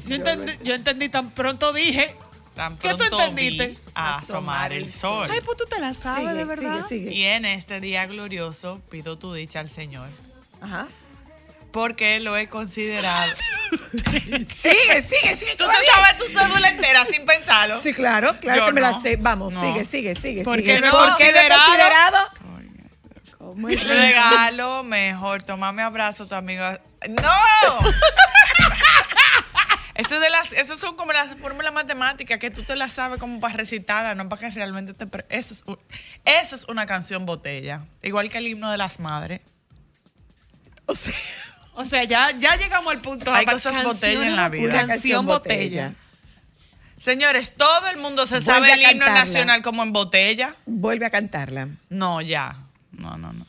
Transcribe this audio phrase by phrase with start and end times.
[0.00, 0.08] dice.
[0.08, 2.14] Yo entendí, yo entendí tan pronto dije.
[2.54, 3.66] Tan ¿Qué tú entendiste?
[3.68, 5.28] vi a asomar el sol.
[5.30, 6.86] Ay, pues tú te la sabes, Sigue, de verdad.
[6.88, 7.14] sigue, sigue.
[7.14, 10.08] Y en este día glorioso pido tu dicha al Señor.
[10.60, 10.88] Ajá.
[11.70, 13.30] Porque lo he considerado.
[13.92, 15.54] Sigue, sigue, sigue.
[15.56, 17.78] Tú te sabes tu cédula entera sin pensarlo.
[17.78, 19.16] Sí, claro, claro Yo que me la sé.
[19.16, 19.60] Vamos, No.
[19.60, 20.42] sigue, sigue, sigue.
[20.44, 20.74] ¿Por sigue.
[20.76, 21.64] qué no ¿Por qué no he considerado?
[21.66, 22.18] considerado?
[23.38, 23.86] ¿Cómo es?
[23.86, 25.42] Regalo mejor.
[25.42, 26.80] Toma mi abrazo, tu amiga.
[27.08, 27.90] ¡No!
[29.98, 33.40] Eso, de las, eso son como las fórmulas matemáticas que tú te las sabes como
[33.40, 35.06] para recitarla, no para que realmente te...
[35.06, 35.78] pre- Eso es, un-
[36.24, 37.82] eso es una canción botella.
[38.02, 39.40] Igual que el himno de las madres.
[40.86, 41.14] O sea,
[41.74, 43.32] O sea, ya, ya llegamos al punto.
[43.34, 44.70] Hay cosas botella en la vida.
[44.70, 45.94] Canción, canción botella.
[46.96, 49.24] Señores, todo el mundo se Vuelve sabe el himno cantarla.
[49.24, 50.54] nacional como en botella.
[50.66, 51.68] vuelve a cantarla.
[51.90, 52.56] No, ya.
[52.92, 53.32] No, no.
[53.32, 53.46] no.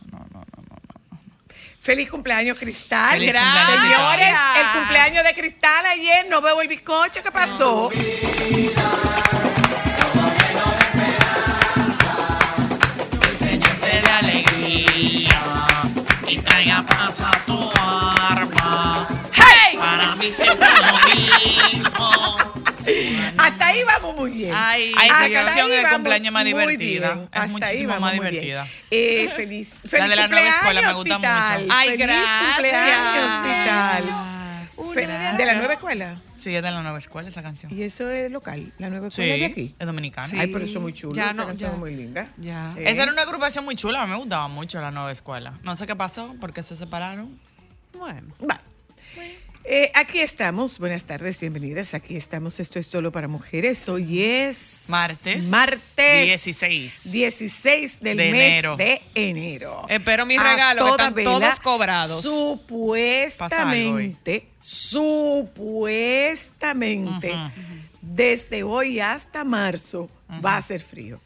[1.90, 3.14] Feliz cumpleaños, Cristal.
[3.14, 3.66] Feliz Gracias.
[3.66, 7.90] cumpleaños, Señores, el cumpleaños de Cristal ayer, no veo el bizcocho, ¿qué pasó?
[16.28, 17.72] Y traiga paz a tu.
[19.32, 19.76] ¡Hey!
[19.80, 21.89] Para mí siempre lo mismo.
[23.80, 24.52] Ahí vamos muy bien.
[24.56, 27.14] Ay, Hasta esa canción ahí es el vamos cumpleaños más divertida.
[27.14, 27.24] bien.
[27.26, 28.68] Es Hasta muchísimo más divertida.
[28.92, 31.62] Eh, feliz, La feliz de la nueva escuela me gusta Tital.
[31.64, 31.74] mucho.
[31.76, 32.54] Ay, feliz gracias.
[32.56, 35.38] cumpleaños, Gracias.
[35.38, 36.16] ¿De la nueva escuela?
[36.38, 37.72] Sí, es de la nueva escuela esa canción.
[37.78, 38.72] ¿Y eso es local?
[38.78, 39.76] ¿La nueva Sí, escuela de aquí?
[39.78, 40.28] es dominicana.
[40.28, 40.38] Sí.
[40.40, 41.14] Ay, pero eso es muy chulo.
[41.16, 41.74] Ya esa no, canción ya.
[41.74, 42.28] es muy linda.
[42.38, 42.74] Ya.
[42.78, 45.54] Eh, Esa era una agrupación muy chula, me gustaba mucho la nueva escuela.
[45.64, 47.38] No sé qué pasó, porque se separaron.
[47.94, 48.34] Bueno.
[49.72, 50.80] Eh, aquí estamos.
[50.80, 51.94] Buenas tardes, bienvenidas.
[51.94, 52.60] Aquí estamos.
[52.60, 53.88] Esto es solo para mujeres.
[53.88, 55.46] Hoy es Martes.
[55.46, 57.12] Martes 16.
[57.12, 58.76] 16 del De mes enero.
[58.78, 59.86] de enero.
[59.88, 62.24] Espero regalos, que toda están todos cobrados.
[62.24, 67.32] Supuestamente, supuestamente,
[68.02, 70.10] desde hoy hasta marzo
[70.44, 71.22] va a ser frío.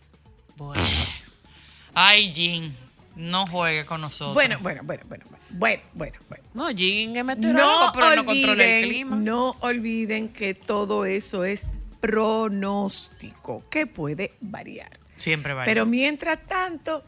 [1.94, 2.76] Ay, Jean,
[3.16, 4.34] no juegue con nosotros.
[4.34, 5.24] Bueno, bueno, bueno, bueno,
[5.54, 6.44] bueno, bueno, bueno.
[6.54, 9.16] No, Jean es meteorólogo, No pero no controla el olviden, clima.
[9.16, 11.68] no olviden que todo eso es
[12.02, 15.00] pronóstico, que puede variar.
[15.18, 15.66] Siempre va.
[15.66, 17.04] Pero mientras tanto,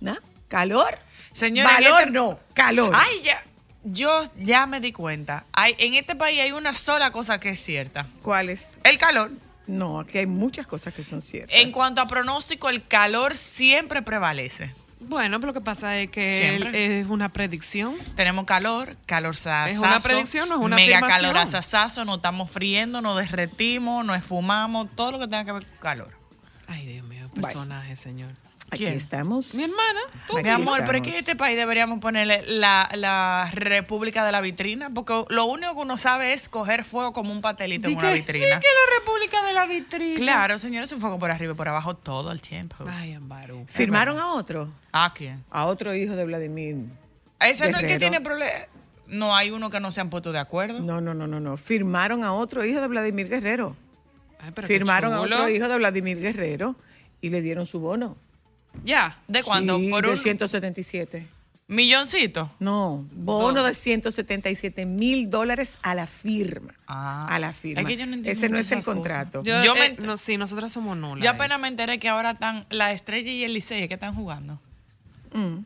[0.00, 0.16] ¿no?
[0.48, 0.98] Calor.
[1.32, 2.92] Señora, Valor este- no, calor.
[2.94, 3.42] Ay, ya.
[3.84, 5.44] Yo ya me di cuenta.
[5.52, 8.06] Hay, en este país hay una sola cosa que es cierta.
[8.22, 8.76] ¿Cuál es?
[8.84, 9.30] El calor.
[9.66, 11.56] No, aquí hay muchas cosas que son ciertas.
[11.58, 14.72] En cuanto a pronóstico, el calor siempre prevalece.
[15.08, 17.94] Bueno, pero lo que pasa es que es una predicción.
[18.16, 19.70] Tenemos calor, calor sasazo.
[19.72, 21.32] ¿Es una predicción o es una Mega afirmación?
[21.34, 25.66] calor sasazo, nos estamos friendo, nos derretimos, nos esfumamos, todo lo que tenga que ver
[25.66, 26.10] con calor.
[26.66, 27.42] Ay, Dios mío, Bye.
[27.42, 28.30] personaje, señor.
[28.74, 28.96] Aquí ¿Quién?
[28.96, 29.54] estamos.
[29.54, 30.38] Mi hermana, tú.
[30.38, 31.20] Mi amor, pero es que en estamos.
[31.20, 35.96] este país deberíamos ponerle la, la República de la Vitrina, porque lo único que uno
[35.96, 38.46] sabe es coger fuego como un pastelito en una vitrina.
[38.46, 38.60] la
[39.00, 40.16] República de la Vitrina?
[40.20, 42.76] Claro, señores, un fuego por arriba y por abajo todo el tiempo.
[42.88, 43.64] Ay, Amparo.
[43.68, 45.42] Firmaron a otro, ¿A quién?
[45.50, 46.76] a otro hijo de Vladimir.
[47.40, 48.68] Ese no es el que tiene problemas.
[49.06, 50.80] no hay uno que no se han puesto de acuerdo.
[50.80, 51.56] No, no, no, no, no.
[51.56, 53.76] Firmaron a otro hijo de Vladimir Guerrero.
[54.40, 56.76] Ay, pero qué Firmaron a otro hijo de Vladimir Guerrero
[57.20, 58.16] y le dieron su bono.
[58.82, 59.18] Ya.
[59.28, 59.78] ¿De cuánto?
[59.78, 61.26] Sí, Por de un 177.
[61.68, 62.50] milloncito.
[62.58, 66.74] No, bono de 177 mil dólares a la firma.
[66.86, 67.26] Ah.
[67.30, 67.80] a la firma.
[67.80, 68.94] Es que yo no entiendo Ese no es el cosas.
[68.94, 69.42] contrato.
[69.42, 71.24] Yo, Yo eh, me- no, sí, nosotras somos nulas.
[71.24, 74.60] Yo apenas me enteré que ahora están la estrella y el Licey que están jugando.
[75.32, 75.60] Mm,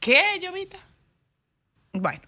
[0.00, 0.78] ¿Qué, Llovita?
[1.92, 2.20] Bueno.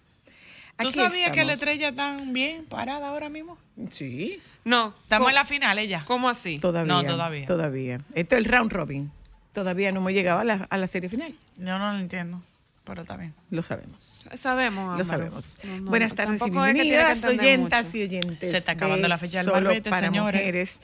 [0.76, 3.58] ¿Tú aquí sabías que la estrella están bien parada ahora mismo?
[3.90, 4.94] Sí, No.
[5.02, 6.04] Estamos ¿cómo- en la final ella.
[6.06, 6.58] ¿Cómo así?
[6.58, 6.92] todavía.
[6.92, 7.46] No, todavía.
[7.46, 8.00] Todavía.
[8.14, 9.10] Esto es el round robin.
[9.52, 11.34] Todavía no hemos llegado a la, a la serie final.
[11.56, 12.40] Yo no lo entiendo,
[12.84, 13.34] pero está bien.
[13.50, 14.24] Lo sabemos.
[14.34, 14.96] Sabemos.
[14.96, 15.58] Lo sabemos.
[15.64, 17.98] No, no, Buenas tardes y tampoco es que tiene que bienvenidas, oyentas mucho.
[17.98, 18.50] y oyentes.
[18.50, 20.40] Se está acabando la fecha del Solo marbete, para señores.
[20.40, 20.80] mujeres.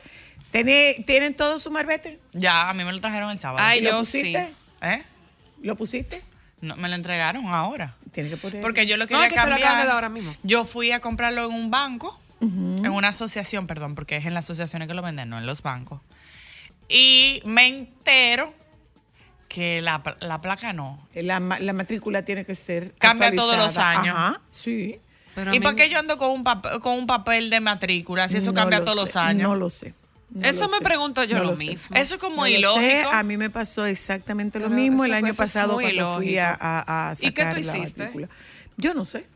[0.51, 2.19] ¿Tiene- ¿Tienen todo su marbete?
[2.33, 3.65] Ya, a mí me lo trajeron el sábado.
[3.67, 4.47] Ay, ¿Y lo yo pusiste?
[4.49, 4.55] sí.
[4.87, 5.03] ¿Eh?
[5.63, 6.23] ¿Lo pusiste?
[6.61, 7.95] No, me lo entregaron ahora.
[8.13, 8.63] Tiene que poner.
[8.63, 9.87] Porque yo lo No, quería es que se lo acaban de cambiar.
[9.87, 10.35] dar ahora mismo.
[10.43, 14.45] Yo fui a comprarlo en un banco, en una asociación, perdón, porque es en las
[14.45, 16.01] asociaciones que lo venden, no en los bancos.
[16.89, 18.55] Y me entero
[19.49, 21.07] que la, la placa no.
[21.15, 22.93] La, la matrícula tiene que ser.
[22.99, 24.15] Cambia todos los años.
[24.17, 24.99] Ajá, sí.
[25.35, 28.39] Pero ¿Y por qué yo ando con un, pap- con un papel de matrícula si
[28.39, 29.43] eso No cambia lo todos los sé, años?
[29.51, 29.93] No lo sé.
[30.31, 31.67] no Eso lo me sé, pregunto yo no lo sé.
[31.67, 31.95] mismo.
[31.97, 32.81] Eso es como No lo ilógico.
[32.81, 36.17] sé, A mí me pasó exactamente lo Pero mismo el año eso es pasado cuando
[36.17, 36.41] fui ilógico.
[36.61, 37.99] a, a, a ¿Y qué tú sacar la hiciste?
[38.03, 38.29] matrícula.
[38.79, 39.27] Yo no sé.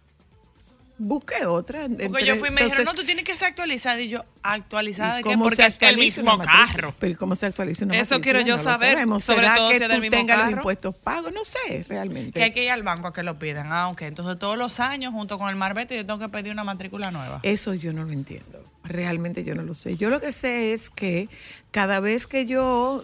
[1.02, 1.88] Busqué otra.
[1.88, 3.98] Porque yo fui y me dijeron, entonces, no, tú tienes que ser actualizada.
[4.02, 5.30] Y yo, ¿actualizada de ¿y qué?
[5.30, 6.94] cómo Porque es el mismo carro.
[6.98, 9.78] Pero ¿y ¿cómo se actualiza una Eso quiero yo No saber, sobre ¿Será todo que
[9.78, 11.32] si es del tú mismo tengas los impuestos pagos?
[11.32, 12.38] No sé, realmente.
[12.38, 13.72] Que hay que ir al banco a que lo pidan.
[13.72, 14.02] Ah, ok.
[14.02, 17.40] Entonces todos los años, junto con el marbete, yo tengo que pedir una matrícula nueva.
[17.44, 18.62] Eso yo no lo entiendo.
[18.84, 19.96] Realmente yo no lo sé.
[19.96, 21.30] Yo lo que sé es que
[21.70, 23.02] cada vez que yo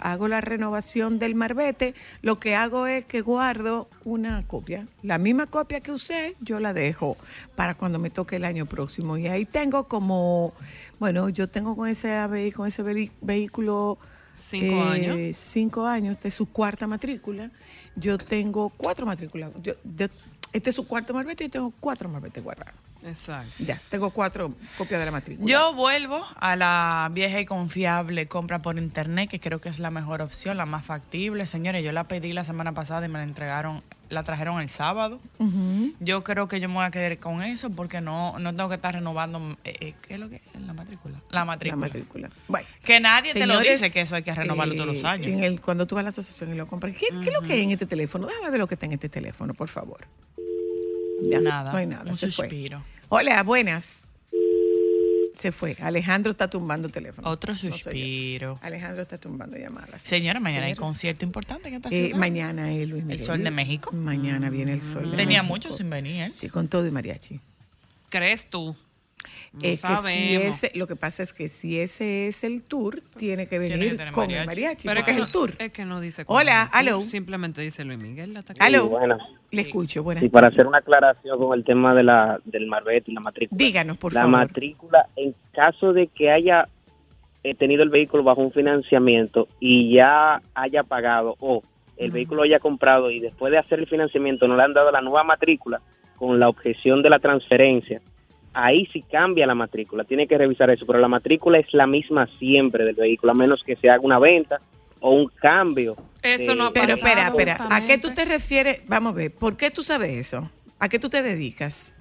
[0.00, 4.86] hago la renovación del marbete, lo que hago es que guardo una copia.
[5.02, 7.16] La misma copia que usé, yo la dejo
[7.56, 9.16] para cuando me toque el año próximo.
[9.16, 10.52] Y ahí tengo como,
[10.98, 12.18] bueno, yo tengo con ese,
[12.54, 12.82] con ese
[13.22, 13.98] vehículo...
[14.38, 15.36] Cinco años.
[15.36, 17.50] Cinco años, esta es su cuarta matrícula.
[17.94, 19.50] Yo tengo cuatro matrículas.
[19.62, 20.06] Yo, yo-
[20.52, 22.74] este es su cuarto marbete y yo tengo cuatro marbetes guardados.
[23.04, 23.52] Exacto.
[23.58, 25.48] Ya, tengo cuatro copias de la matrícula.
[25.50, 29.90] Yo vuelvo a la vieja y confiable compra por internet, que creo que es la
[29.90, 31.46] mejor opción, la más factible.
[31.46, 35.20] Señores, yo la pedí la semana pasada y me la entregaron, la trajeron el sábado.
[36.00, 38.74] Yo creo que yo me voy a quedar con eso porque no, no tengo que
[38.74, 39.56] estar renovando.
[39.64, 40.60] eh, eh, ¿Qué es lo que es?
[40.60, 41.16] La matrícula.
[41.30, 41.86] La La matrícula.
[41.86, 42.30] matrícula.
[42.48, 42.66] Bueno.
[42.84, 45.26] Que nadie te lo Señores, dice que eso hay que renovarlo todos los eh, años.
[45.28, 47.40] en el- cuando tú vas a la asociación y lo compras, ¿qué, qué es lo
[47.40, 48.26] que hay en este teléfono?
[48.26, 50.06] Déjame ver lo que está en este teléfono, por favor.
[51.22, 52.10] Ya, Nada, No hay nada.
[52.10, 52.46] un se fue.
[52.46, 52.82] suspiro.
[53.08, 54.06] Hola, buenas.
[55.34, 55.76] Se fue.
[55.80, 57.28] Alejandro está tumbando teléfono.
[57.28, 58.58] Otro No suspiro.
[58.62, 60.02] Alejandro está tumbando llamadas.
[60.02, 62.18] Señora, mañana hay Señores, concierto importante en esta eh, ciudad.
[62.18, 63.24] mañana es Luis Miguel.
[63.24, 63.90] Sol de México.
[63.92, 65.54] Mañana viene el sol de Tenía México.
[65.54, 66.22] mucho sin venir.
[66.24, 66.30] ¿eh?
[66.34, 67.40] Sí, con todo y mariachi.
[68.10, 68.76] ¿Crees tú?
[69.52, 73.02] No Es que si ese, lo que pasa es que si ese es el tour,
[73.16, 74.38] tiene que Tiene que venir con mariachi.
[74.40, 75.52] el mariachi, Pero es que, es el tour.
[75.58, 77.02] es que no dice Hola, aló.
[77.02, 78.32] Simplemente dice Luis Miguel.
[78.32, 78.90] la Aló,
[79.50, 83.10] le escucho, buenas Y para hacer una aclaración con el tema de la, del marbete
[83.10, 83.58] y la matrícula.
[83.58, 84.36] Díganos, por la favor.
[84.38, 86.68] matrícula, en caso de que haya
[87.42, 91.62] eh, tenido el vehículo bajo un financiamiento y ya haya pagado o
[91.96, 95.00] el vehículo haya comprado y después de hacer el financiamiento no le han dado la
[95.00, 95.80] nueva matrícula
[96.16, 98.00] con la objeción de la transferencia,
[98.52, 100.04] ahí sí cambia la matrícula.
[100.04, 103.62] Tiene que revisar eso, pero la matrícula es la misma siempre del vehículo, a menos
[103.62, 104.60] que se haga una venta
[105.00, 105.96] o un cambio.
[106.22, 108.82] Eso no ha Pero espera, espera, ¿a qué tú te refieres?
[108.86, 110.50] Vamos a ver, ¿por qué tú sabes eso?
[110.78, 111.94] ¿A qué tú te dedicas?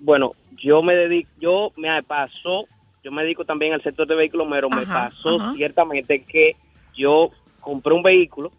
[0.00, 2.66] Bueno, yo me dedico, yo me pasó,
[3.02, 5.54] yo me dedico también al sector de vehículos, pero me pasó ajá.
[5.54, 6.56] ciertamente que
[6.96, 7.30] yo
[7.60, 8.52] compré un vehículo,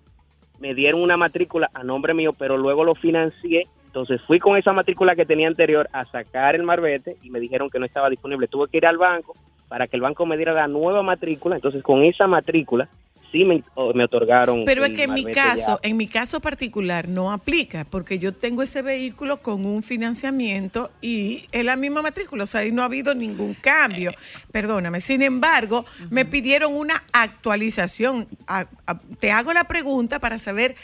[0.59, 3.67] me dieron una matrícula a nombre mío, pero luego lo financié.
[3.87, 7.69] Entonces fui con esa matrícula que tenía anterior a sacar el marbete y me dijeron
[7.69, 8.47] que no estaba disponible.
[8.47, 9.35] Tuve que ir al banco
[9.67, 11.55] para que el banco me diera la nueva matrícula.
[11.55, 12.87] Entonces con esa matrícula
[13.31, 13.61] sí me,
[13.93, 14.63] me otorgaron.
[14.65, 15.31] Pero es que en mi ya.
[15.31, 20.91] caso, en mi caso particular no aplica, porque yo tengo ese vehículo con un financiamiento
[21.01, 24.11] y es la misma matrícula, o sea, ahí no ha habido ningún cambio.
[24.53, 25.01] Perdóname.
[25.01, 28.27] Sin embargo, me pidieron una actualización.
[28.47, 30.75] A- a- te hago la pregunta para saber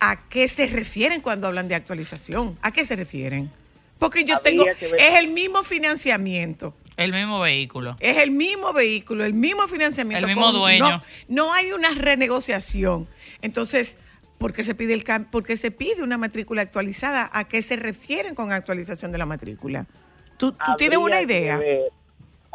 [0.00, 2.58] a qué se refieren cuando hablan de actualización.
[2.62, 3.50] ¿A qué se refieren?
[3.98, 6.74] Porque yo Habría tengo, es el mismo financiamiento.
[6.96, 7.96] El mismo vehículo.
[8.00, 10.26] Es el mismo vehículo, el mismo financiamiento.
[10.26, 10.88] El mismo dueño.
[10.88, 13.06] No, no hay una renegociación.
[13.42, 13.96] Entonces,
[14.38, 17.28] ¿por qué se pide el cam- por qué se pide una matrícula actualizada?
[17.32, 19.86] ¿A qué se refieren con actualización de la matrícula?
[20.38, 21.56] ¿Tú, tú tienes una que idea?
[21.58, 21.80] ver-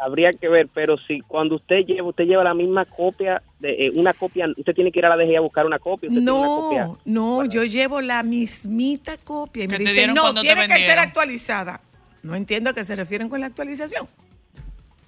[0.04, 3.92] habría que ver, pero si cuando usted lleva, usted lleva la misma copia, de eh,
[3.94, 6.08] una copia, usted tiene que ir a la DGI a buscar una copia.
[6.08, 6.84] Usted tiene una copia.
[6.86, 10.98] No, no, yo llevo la mismita copia y me dicen, no, tiene que ser vendieron".
[11.04, 11.80] actualizada.
[12.22, 14.08] No entiendo a qué se refieren con la actualización.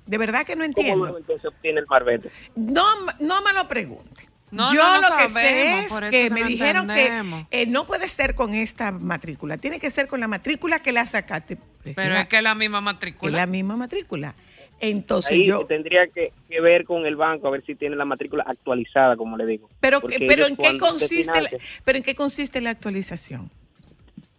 [0.07, 1.05] De verdad que no ¿Cómo entiendo.
[1.05, 2.31] luego entonces obtiene el marbete?
[2.55, 2.85] No,
[3.21, 4.29] no me lo pregunte.
[4.51, 7.49] No, Yo no, no lo que sé es que que me no dijeron entendemos.
[7.49, 10.93] que eh, no puede ser con esta matrícula, tiene que ser con la matrícula que
[10.93, 11.59] la sacaste.
[11.95, 13.37] Pero es que es la misma es matrícula.
[13.37, 14.35] la misma matrícula.
[14.91, 18.05] Entonces Ahí yo, tendría que, que ver con el banco a ver si tiene la
[18.05, 19.69] matrícula actualizada, como le digo.
[19.81, 21.49] pero, que- pero en qué consiste, la,
[21.85, 23.50] pero en qué consiste la actualización.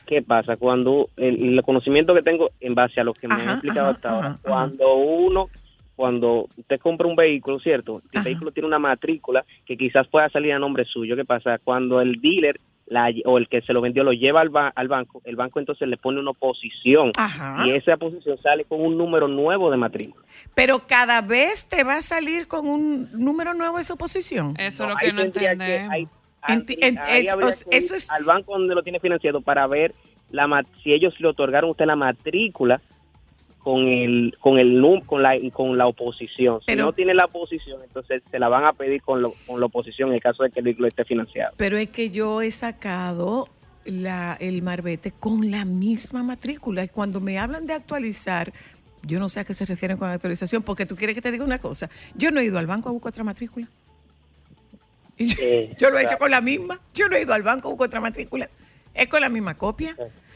[0.05, 0.55] ¿Qué pasa?
[0.57, 3.95] Cuando el, el conocimiento que tengo en base a lo que me han explicado ajá,
[3.95, 5.49] hasta ahora, ajá, cuando uno,
[5.95, 8.01] cuando usted compra un vehículo, ¿cierto?
[8.11, 11.15] El vehículo tiene una matrícula que quizás pueda salir a nombre suyo.
[11.15, 11.57] ¿Qué pasa?
[11.63, 14.87] Cuando el dealer la, o el que se lo vendió lo lleva al, ba- al
[14.87, 17.65] banco, el banco entonces le pone una oposición Ajá.
[17.65, 20.23] y esa posición sale con un número nuevo de matrícula.
[20.53, 24.53] Pero cada vez te va a salir con un número nuevo esa oposición.
[24.59, 25.95] Eso es lo que no que- entendemos.
[26.47, 29.95] Enti- es- que eso es- al banco donde lo tiene financiado para ver
[30.29, 32.81] la ma- si ellos le otorgaron a usted la matrícula
[33.65, 36.59] con el con el con la con la oposición.
[36.67, 39.65] Si no tiene la oposición, entonces se la van a pedir con, lo- con la
[39.65, 41.55] oposición en el caso de que el vehículo esté financiado.
[41.57, 43.49] Pero es que yo he sacado
[43.85, 46.83] la, el marbete con la misma matrícula.
[46.83, 48.53] Y cuando me hablan de actualizar,
[49.01, 51.43] yo no sé a qué se refieren con actualización, porque tú quieres que te diga
[51.43, 51.89] una cosa.
[52.13, 53.67] Yo no he ido al banco a buscar otra matrícula.
[55.17, 56.19] Y yo, Eh, yo lo he hecho claro.
[56.19, 56.79] con la misma.
[56.93, 58.47] Yo no he ido al banco a buscar otra matrícula.
[58.93, 59.95] Es con la misma copia.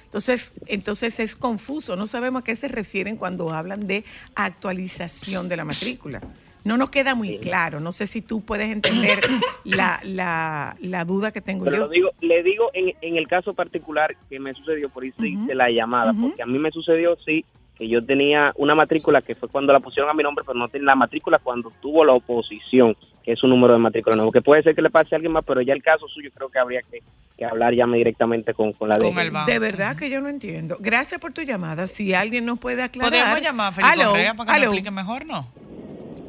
[0.09, 1.95] Entonces, entonces es confuso.
[1.95, 6.19] No sabemos a qué se refieren cuando hablan de actualización de la matrícula.
[6.63, 7.79] No nos queda muy claro.
[7.79, 9.21] No sé si tú puedes entender
[9.63, 11.83] la, la, la duda que tengo Pero yo.
[11.83, 15.53] lo digo, le digo en, en el caso particular que me sucedió, por eso hice
[15.53, 17.45] la llamada, porque a mí me sucedió, sí,
[17.79, 20.67] que yo tenía una matrícula que fue cuando la pusieron a mi nombre, pero no
[20.67, 24.41] tenía la matrícula cuando tuvo la oposición, que es un número de matrícula nuevo, que
[24.41, 26.59] puede ser que le pase a alguien más, pero ya el caso suyo creo que
[26.59, 26.99] habría que,
[27.37, 29.15] que hablar ya directamente con, con la Con.
[29.45, 30.75] De verdad que yo no entiendo.
[30.81, 31.87] Gracias por tu llamada.
[31.87, 33.11] Si alguien nos puede aclarar.
[33.11, 35.47] Podríamos llamar a Felipe Aló, Correa para que nos aló, explique mejor, ¿no?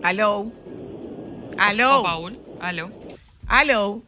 [0.05, 0.39] Aló.
[0.39, 0.53] O
[1.59, 2.03] Aló.
[2.05, 2.39] Paul.
[2.61, 2.91] Aló.
[3.49, 4.03] Aló.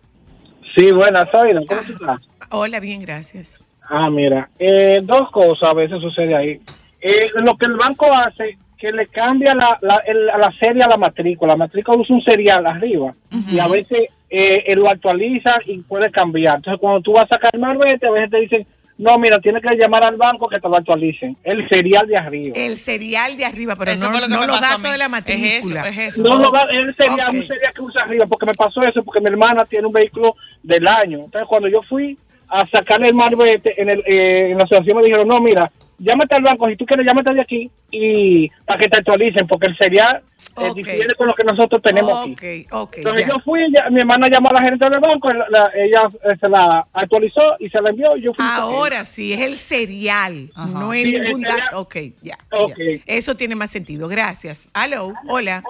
[0.76, 2.20] Sí, buenas, Zaira, ¿cómo tú estás?
[2.50, 3.64] Hola, bien, gracias.
[3.88, 6.60] Ah, mira, eh, dos cosas a veces sucede ahí.
[7.02, 10.88] Eh, lo que el banco hace, que le cambia la, la, el- la serie a
[10.88, 11.52] la matrícula.
[11.52, 13.12] La matrícula usa un serial arriba
[13.50, 16.56] y a veces eh, él lo actualiza y puede cambiar.
[16.56, 18.66] Entonces, cuando tú vas a sacar el marbete, a veces te dicen,
[18.98, 21.36] no, mira, tienes que llamar al banco que te lo actualicen.
[21.42, 22.54] El serial de arriba.
[22.56, 25.10] El serial de arriba, pero Eso no, lo que no los datos de la Es
[25.10, 25.80] matrícula.
[25.80, 26.22] eso, es eso.
[26.22, 27.34] No, no, va, él sería Ok.
[27.34, 30.36] un serial que usa arriba, porque me pasó eso, porque mi hermana tiene un vehículo
[30.62, 31.18] del año.
[31.18, 32.16] Entonces, cuando yo fui
[32.48, 35.70] a sacarle el marbete, en, el, eh, en la asociación me dijeron, no, mira,
[36.02, 39.66] llámate al banco, si tú quieres, llámate de aquí y para que te actualicen, porque
[39.68, 40.22] el serial
[40.58, 40.74] eh, Ok.
[40.76, 42.66] difiere con lo que nosotros tenemos aquí.
[42.68, 42.94] Ok, ok.
[42.98, 46.02] Entonces yo fui, ella- mi hermana llamó a la gerente del banco, la- la- ella
[46.24, 48.16] eh, se la actualizó y se la envió.
[48.16, 50.66] Y yo fui Ahora sí, es el serial, Ajá.
[50.78, 51.80] no es Sí, ningún dato.
[51.80, 52.74] Ok, ya, Ok.
[52.76, 53.02] ya.
[53.06, 54.08] Eso tiene más sentido.
[54.08, 54.68] Gracias.
[54.74, 55.62] Aló, hola.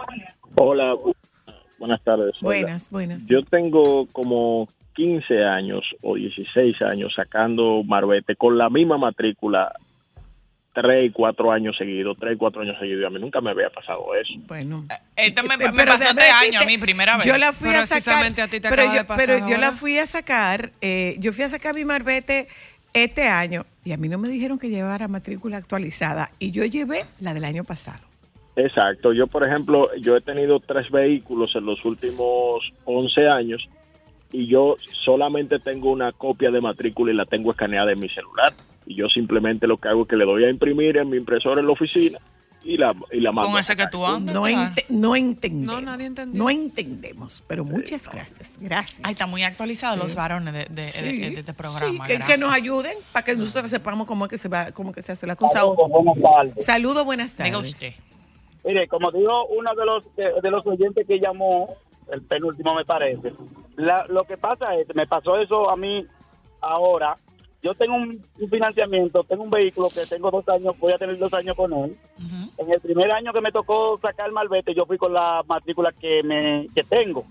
[0.56, 0.94] Hola,
[1.78, 2.34] buenas tardes.
[2.40, 3.26] Buenas, buenas.
[3.28, 9.72] Yo tengo como 15 años o 16 años sacando marbete con la misma matrícula,
[10.72, 13.02] 3 y 4 años seguidos, 3 y 4 años seguidos.
[13.02, 14.32] y A mí nunca me había pasado eso.
[14.46, 14.84] Bueno.
[15.16, 17.26] Esto me, me pasó este año, a mí, primera vez.
[17.26, 17.88] Yo la fui a sacar.
[17.88, 21.16] Precisamente a ti te pero yo, de pasar pero yo la fui a sacar, eh,
[21.18, 22.46] yo fui a sacar mi marbete
[22.94, 27.04] este año y a mí no me dijeron que llevara matrícula actualizada y yo llevé
[27.20, 28.04] la del año pasado.
[28.56, 29.12] Exacto.
[29.12, 33.66] Yo, por ejemplo, yo he tenido tres vehículos en los últimos 11 años
[34.30, 38.52] y yo solamente tengo una copia de matrícula y la tengo escaneada en mi celular.
[38.92, 41.60] Y yo simplemente lo que hago es que le doy a imprimir en mi impresora
[41.60, 42.18] en la oficina
[42.64, 43.50] y la, y la mando.
[43.50, 44.34] Con ese que tú andas.
[44.34, 45.74] No, ente- no entendemos.
[45.76, 46.42] No, nadie entendió.
[46.42, 48.58] No entendemos, pero muchas gracias.
[48.60, 49.00] Gracias.
[49.02, 52.06] Ay, están muy actualizados los varones de, de- de- Sí, de este programa.
[52.06, 54.90] sí, que, que nos ayuden para que nosotros sepamos cómo es que se va, cómo
[54.90, 55.64] es que se hace la cosa.
[55.64, 56.64] Buenas tardes.
[56.64, 57.72] Saludos, buenas Diga tardes.
[57.72, 57.94] usted.
[58.64, 61.74] Mire, como dijo uno de los de, de los oyentes que llamó,
[62.12, 63.32] el penúltimo me parece,
[63.76, 66.06] la- lo que pasa es, me pasó eso a mí
[66.60, 67.16] ahora,
[67.62, 71.16] yo tengo un, un financiamiento, tengo un vehículo que tengo dos años, voy a tener
[71.18, 71.96] dos años con él.
[72.58, 75.92] En el primer año que me tocó sacar el malvete, yo fui con la matrícula
[75.92, 77.24] que me que tengo.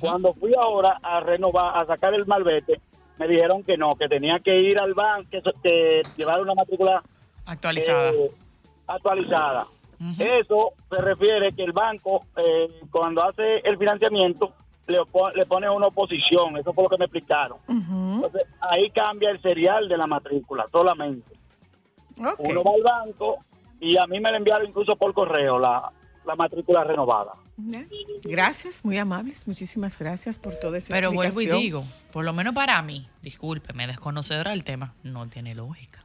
[0.00, 2.80] Cuando fui ahora a renovar, a sacar el malvete,
[3.18, 7.02] me dijeron que no, que tenía que ir al banco, que, que llevar una matrícula
[7.46, 8.12] Actualizada.
[8.12, 8.30] eh,
[8.86, 9.66] actualizada.
[10.18, 14.52] Eso se refiere que el banco, eh, cuando hace el financiamiento,
[14.88, 14.98] le,
[15.34, 16.56] le pone una oposición.
[16.56, 17.58] Eso fue lo que me explicaron.
[17.68, 21.32] Ujú, Entonces, ahí cambia el serial de la matrícula solamente.
[22.18, 22.40] ok.
[22.40, 23.38] Uno va al banco
[23.80, 25.92] y a mí me la enviaron incluso por correo la,
[26.26, 27.32] la matrícula renovada.
[28.22, 29.46] Gracias, muy amables.
[29.48, 33.86] Muchísimas gracias por toda esa Pero vuelvo y digo, por lo menos para mí, discúlpeme,
[33.86, 36.04] desconocedora del tema, no tiene lógica.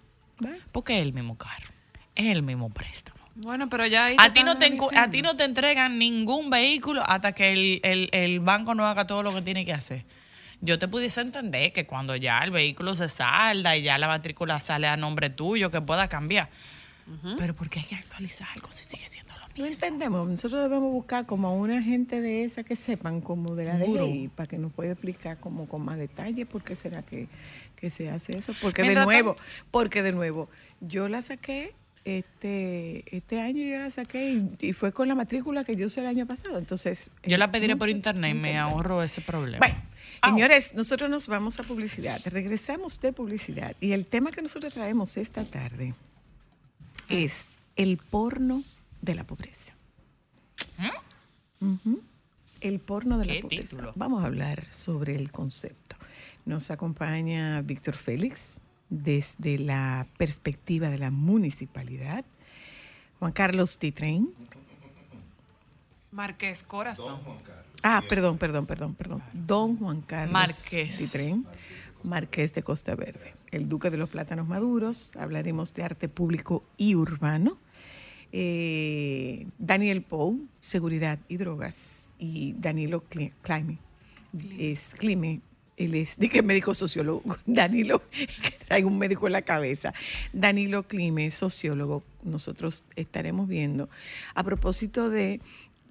[0.71, 1.67] Porque es el mismo carro,
[2.15, 3.22] es el mismo préstamo.
[3.35, 7.01] Bueno, pero ya ahí A ti, no te, a ti no te entregan ningún vehículo
[7.05, 10.05] hasta que el, el- el banco no haga todo lo que tiene que hacer.
[10.61, 14.61] Yo te pudiese entender que cuando ya el vehículo se salda y ya la matrícula
[14.61, 16.49] sale a nombre tuyo, que pueda cambiar.
[17.37, 19.65] Pero ¿por qué hay que actualizar algo si sigue siendo lo No mismo?
[19.65, 20.29] entendemos.
[20.29, 24.05] Nosotros debemos buscar como a una gente de esa que sepan como de la Gurú.
[24.07, 27.27] ley para que nos pueda explicar como con más detalle por qué será que,
[27.75, 28.53] que se hace eso.
[28.61, 29.35] Porque de nuevo,
[29.69, 30.49] porque de nuevo,
[30.79, 31.73] yo la saqué
[32.05, 36.01] este este año yo la saqué y, y fue con la matrícula que yo usé
[36.01, 36.57] el año pasado.
[36.57, 39.59] Entonces Yo la eh, pediré por internet y me ahorro ese problema.
[39.59, 39.81] Bueno,
[40.21, 42.19] Ah, señores, nosotros nos vamos a publicidad.
[42.25, 45.93] Regresamos de publicidad y el tema que nosotros traemos esta tarde
[47.09, 48.63] es el porno
[49.01, 49.73] de la pobreza.
[51.59, 52.01] Ujú.
[52.61, 53.69] El porno de la ¿Qué pobreza.
[53.75, 53.91] título?
[53.95, 55.95] Vamos a hablar sobre el concepto.
[56.45, 58.59] Nos acompaña Víctor Félix
[58.93, 62.23] desde la perspectiva de la municipalidad.
[63.19, 64.29] Juan Carlos Titrain.
[66.11, 67.19] Marqués Corazón.
[67.81, 69.23] Ah, perdón, perdón, perdón, perdón.
[69.33, 70.97] Don Juan Carlos Marqués.
[72.03, 75.13] Marqués de Costa Verde, el duque de los plátanos maduros.
[75.17, 77.57] Hablaremos de arte público y urbano.
[78.33, 82.11] Eh, Daniel Pou, seguridad y drogas.
[82.19, 83.77] Y Danilo Cli- Clime,
[84.59, 85.39] es Clime.
[85.77, 87.23] Él es, de que médico sociólogo.
[87.45, 89.93] Danilo, que trae un médico en la cabeza.
[90.31, 92.03] Danilo Clime, sociólogo.
[92.23, 93.89] Nosotros estaremos viendo.
[94.35, 95.41] A propósito de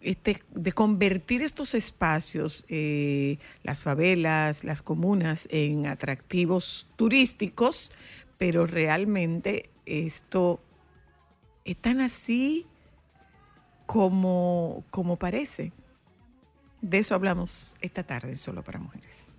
[0.03, 7.93] este, de convertir estos espacios, eh, las favelas, las comunas, en atractivos turísticos,
[8.37, 10.61] pero realmente esto
[11.65, 12.67] es tan así
[13.87, 15.73] como, como parece.
[16.81, 19.37] De eso hablamos esta tarde Solo para Mujeres.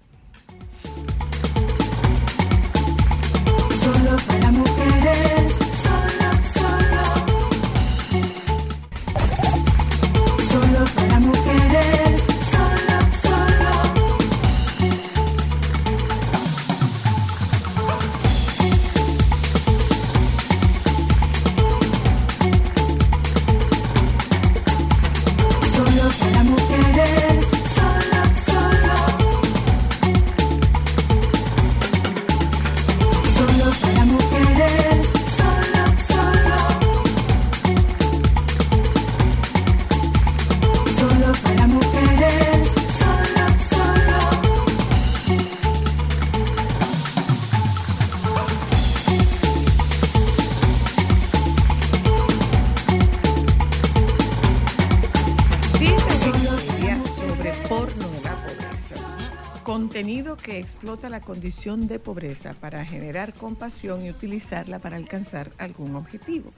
[60.83, 66.51] Explota la condición de pobreza para generar compasión y utilizarla para alcanzar algún objetivo.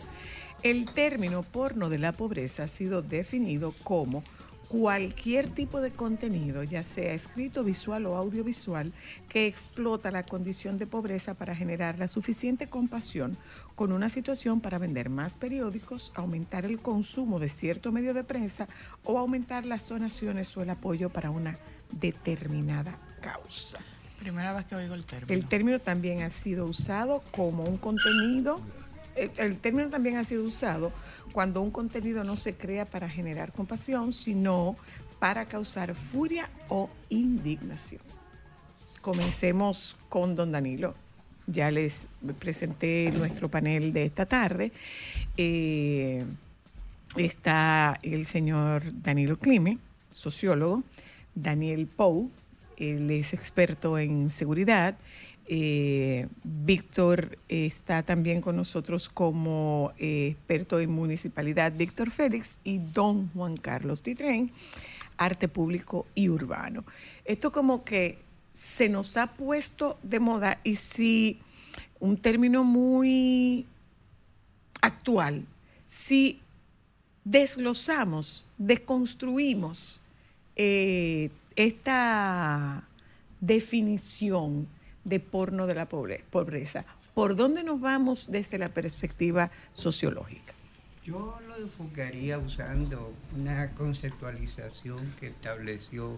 [0.63, 4.23] El término porno de la pobreza ha sido definido como
[4.67, 8.91] cualquier tipo de contenido, ya sea escrito, visual o audiovisual,
[9.29, 13.37] que explota la condición de pobreza para generar la suficiente compasión
[13.75, 18.67] con una situación para vender más periódicos, aumentar el consumo de cierto medio de prensa
[19.03, 21.59] o aumentar las donaciones o el apoyo para una
[21.91, 23.77] determinada causa.
[24.25, 25.31] Primera vez que oigo el término.
[25.35, 28.59] El término también ha sido usado como un contenido,
[29.15, 30.91] el, término también ha sido usado
[31.31, 34.77] cuando un contenido no se crea para generar compasión, sino
[35.19, 38.01] para causar furia o indignación.
[39.01, 40.95] Comencemos con don Danilo.
[41.45, 42.07] Ya les
[42.39, 44.71] presenté nuestro panel de esta tarde.
[45.37, 46.25] Eh,
[47.15, 49.77] está el señor Danilo Clime,
[50.09, 50.83] sociólogo,
[51.35, 52.31] Daniel Pou,
[52.77, 54.97] él es experto en seguridad.
[55.47, 63.29] Eh, Víctor está también con nosotros como eh, experto en municipalidad, Víctor Félix, y don
[63.29, 64.51] Juan Carlos Titrén,
[65.17, 66.83] arte público y urbano.
[67.25, 68.17] Esto como que
[68.53, 71.39] se nos ha puesto de moda y si
[71.99, 73.65] un término muy
[74.81, 75.45] actual,
[75.87, 76.39] si
[77.23, 80.01] desglosamos, desconstruimos
[80.55, 82.83] eh, esta
[83.41, 84.67] definición
[85.03, 90.53] de porno de la pobre- pobreza, ¿por dónde nos vamos desde la perspectiva sociológica?
[91.05, 96.17] Yo lo enfocaría usando una conceptualización que estableció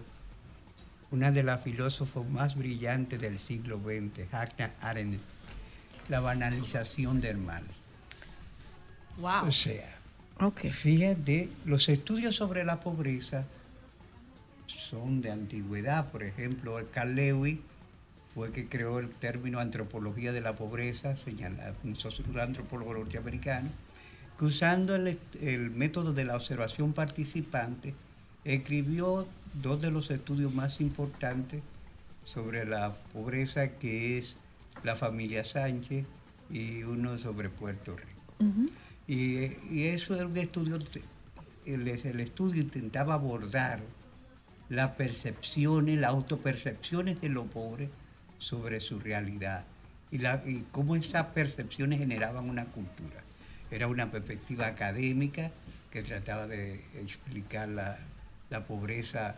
[1.10, 5.20] una de las filósofos más brillantes del siglo XX, Hannah Arendt,
[6.08, 7.64] la banalización del mal.
[9.18, 9.48] Wow.
[9.48, 9.94] O sea,
[10.40, 10.66] Ok.
[10.68, 13.44] Fíjate, los estudios sobre la pobreza
[14.68, 16.10] son de antigüedad.
[16.10, 17.58] Por ejemplo, el Carl Lewis
[18.34, 23.68] fue el que creó el término antropología de la pobreza, señala un sociólogo antropólogo norteamericano,
[24.38, 27.94] que usando el, el método de la observación participante,
[28.44, 29.26] escribió
[29.62, 31.62] dos de los estudios más importantes
[32.24, 34.36] sobre la pobreza, que es
[34.84, 36.04] la familia Sánchez
[36.50, 38.62] y uno sobre Puerto Rico.
[39.08, 40.78] Y, y eso es un estudio,
[41.66, 43.80] el, el estudio intentaba abordar
[44.68, 47.88] las percepciones, las autopercepciones de los pobres
[48.38, 49.64] sobre su realidad
[50.10, 53.22] y, cómo esas percepciones generaban una cultura.
[53.70, 55.50] Era una perspectiva académica
[55.90, 57.98] que trataba de explicar la,
[58.50, 59.34] la pobreza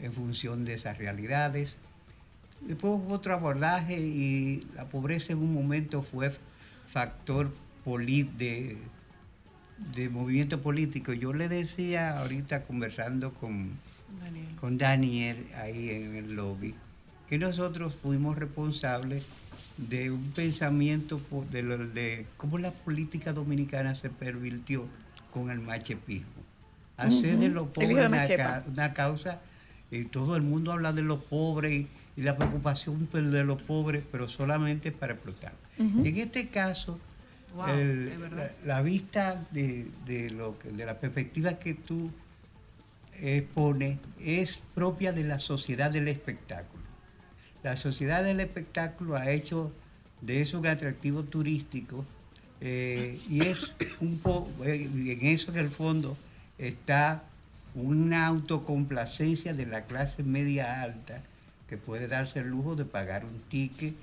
[0.00, 1.76] en función de esas realidades.
[2.60, 6.32] Después hubo otro abordaje y la pobreza en un momento fue
[6.88, 7.52] factor
[7.84, 8.78] de,
[9.94, 11.12] de movimiento político.
[11.12, 13.72] Yo le decía ahorita conversando con,
[14.60, 16.74] con Daniel ahí en el lobby,
[17.28, 19.24] que nosotros fuimos responsables
[19.76, 24.86] de un pensamiento de, lo- de cómo la política dominicana se pervirtió
[25.32, 26.28] con el machepismo.
[26.96, 28.42] Hacer de los pobres de una, Machepa.
[28.42, 29.40] ca- una causa,
[29.90, 33.60] y todo el mundo habla de los pobres y, y la preocupación pues, de los
[33.62, 35.52] pobres, pero solamente para explotar.
[35.78, 36.98] En este caso,
[37.56, 38.50] Wow, el- es verdad.
[38.64, 42.10] la, la vista de, de lo que- de la perspectiva que tú
[43.20, 46.82] expones es propia de la sociedad del espectáculo.
[47.62, 49.72] La sociedad del espectáculo ha hecho
[50.20, 52.04] de eso un atractivo turístico
[52.60, 56.16] eh, y es un poco, en eso en el fondo
[56.58, 57.22] está
[57.74, 61.20] una autocomplacencia de la clase media alta
[61.68, 63.94] que puede darse el lujo de pagar un ticket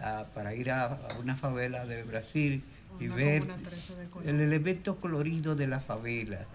[0.00, 2.62] ah, para ir a, a una favela de Brasil
[3.00, 4.28] y Una ver comuna 13 de color.
[4.28, 6.46] el elemento colorido de la favela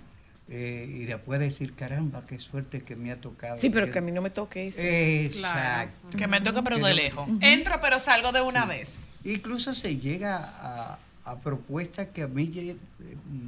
[0.50, 3.58] eh, y después decir, caramba, qué suerte que me ha tocado.
[3.58, 4.82] Sí, pero que a mí no me toque eso.
[4.84, 6.18] Exacto.
[6.18, 7.28] Que me toque, pero de lejos.
[7.42, 9.10] Entro, pero salgo de una vez.
[9.24, 12.76] Incluso se llega a, a propuestas que a mí ye-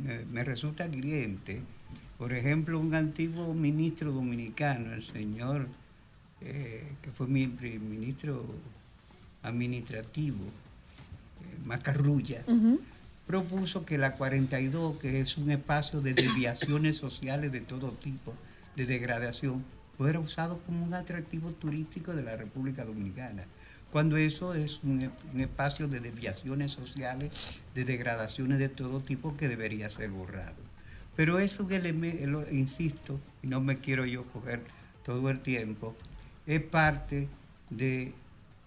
[0.03, 1.59] me, me resultan hirientes.
[2.17, 5.67] Por ejemplo, un antiguo ministro dominicano, el señor,
[6.39, 8.45] eh, que fue mi ministro
[9.43, 12.43] administrativo, eh, Macarrulla,
[13.25, 18.33] propuso que la 42, que es un espacio de desviaciones sociales de todo tipo,
[18.75, 19.65] de degradación,
[19.97, 23.45] fuera usado como un atractivo turístico de la República Dominicana,
[23.91, 27.31] cuando eso es un, e- espacio de desviaciones sociales,
[27.73, 30.55] de degradaciones de todo tipo que debería ser borrado.
[31.15, 34.61] Pero es un elemento, insisto, y no me quiero yo coger
[35.03, 35.95] todo el tiempo,
[36.45, 37.29] es parte
[37.69, 38.13] de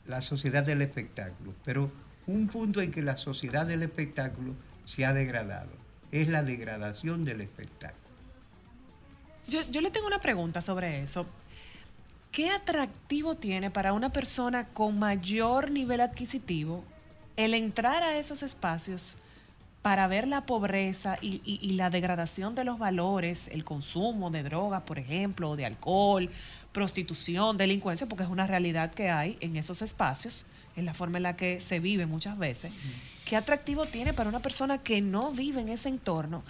[0.06, 1.52] la sociedad del espectáculo.
[1.64, 1.90] Pero
[2.28, 5.70] un punto en que la sociedad del espectáculo se ha degradado
[6.12, 7.98] es la degradación del espectáculo.
[9.48, 11.26] Yo, yo le tengo una pregunta sobre eso.
[12.30, 16.84] ¿Qué atractivo tiene para una persona con mayor nivel adquisitivo
[17.36, 19.16] el entrar a esos espacios
[19.82, 24.82] para ver la pobreza y, y- la degradación de los valores, el consumo de drogas,
[24.82, 26.28] por ejemplo, de alcohol,
[26.72, 30.44] prostitución, delincuencia, porque es una realidad que hay en esos espacios,
[30.78, 32.72] en la forma en la que se vive muchas veces?
[33.24, 36.42] ¿Qué atractivo tiene para una persona que no vive en ese entorno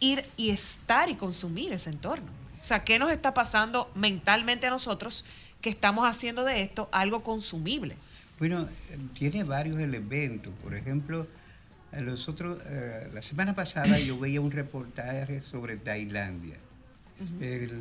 [0.00, 2.26] ir y estar y consumir ese entorno.
[2.60, 5.24] O sea, ¿qué nos está pasando mentalmente a nosotros
[5.60, 7.96] que estamos haciendo de esto algo consumible?
[8.38, 10.52] Bueno, eh, tiene varios elementos.
[10.62, 11.26] Por ejemplo,
[11.92, 16.56] los otros, eh, la semana pasada yo veía un reportaje sobre Tailandia.
[17.40, 17.80] El-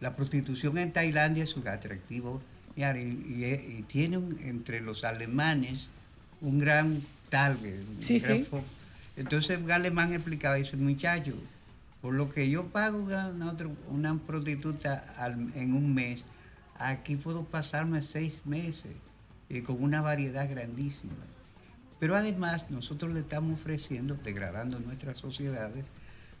[0.00, 2.42] la prostitución en Tailandia es un atractivo
[2.76, 5.88] y, y- y tiene un- entre los alemanes
[6.40, 7.80] un gran target.
[7.88, 8.48] un Sí, gran sí.
[9.16, 11.34] Entonces un alemán explicaba, dice, muchacho,
[12.02, 13.32] por lo que yo pago una,
[13.90, 16.24] una prostituta al- en un mes,
[16.78, 18.92] aquí puedo pasarme seis meses
[19.48, 21.12] y con una variedad grandísima.
[22.00, 25.84] Pero además nosotros le estamos ofreciendo, degradando nuestras sociedades,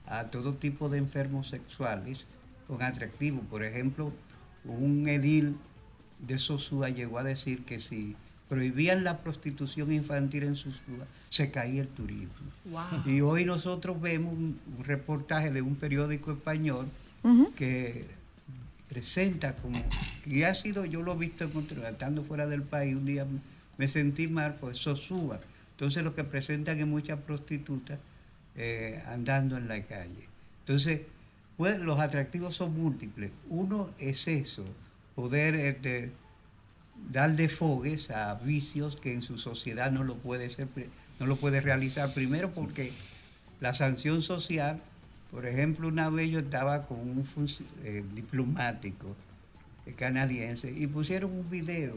[0.06, 2.26] a todo tipo de enfermos sexuales
[2.66, 3.40] con atractivo.
[3.42, 4.12] Por ejemplo,
[4.64, 5.56] un edil
[6.26, 8.16] de Sosúa llegó a decir que si
[8.48, 12.32] prohibían la prostitución infantil en Sosúa, se caía el turismo.
[13.06, 16.86] Y hoy nosotros vemos un, un reportaje de un periódico español
[17.56, 18.06] que
[18.88, 19.82] presenta como,
[20.26, 21.50] y ha sido, yo lo he visto
[21.88, 23.26] estando fuera del país, un día
[23.78, 25.40] me sentí mal, pues Sosúa.
[25.72, 27.98] Entonces lo que presentan es muchas prostitutas
[28.56, 30.28] eh, andando en la calle.
[30.60, 31.00] Entonces,
[31.56, 33.30] pues, los atractivos son múltiples.
[33.48, 34.64] Uno es eso,
[35.14, 36.12] poder este,
[37.10, 40.68] dar desfogues a vicios que en su sociedad no lo puede ser,
[41.20, 42.12] no lo puede realizar.
[42.14, 42.92] Primero porque
[43.60, 44.80] la sanción social
[45.30, 47.26] Por ejemplo, una vez yo estaba con un
[47.82, 49.16] eh, diplomático
[49.84, 51.94] eh, canadiense y pusieron un video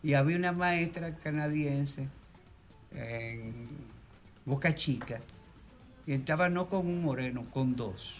[0.00, 2.06] y había una maestra canadiense
[2.92, 3.68] en
[4.44, 5.20] Boca Chica
[6.06, 8.14] y estaba no con un moreno, con dos.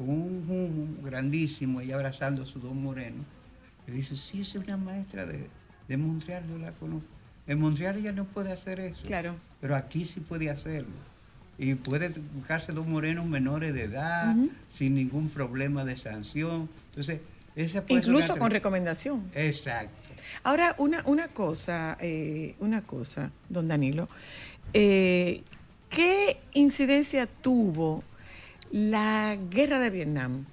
[0.00, 3.26] Con un, un grandísimo y abrazando a sus dos morenos.
[3.86, 5.46] Y dice, sí, es una maestra de,
[5.88, 7.06] de Montreal, yo la conozco.
[7.46, 9.02] En Montreal ella no puede hacer eso.
[9.02, 9.34] Claro.
[9.60, 10.88] Pero aquí sí puede hacerlo.
[11.58, 14.34] Y puede buscarse dos morenos menores de edad,
[14.72, 16.70] sin ningún problema de sanción.
[16.88, 17.20] Entonces,
[17.54, 19.30] esa puede Incluso con recomendación.
[19.34, 19.92] Exacto.
[20.42, 24.08] Ahora, una, una cosa, eh, una cosa, don Danilo.
[24.72, 25.42] Eh,
[25.90, 28.02] ¿Qué incidencia tuvo
[28.70, 30.46] la guerra de Vietnam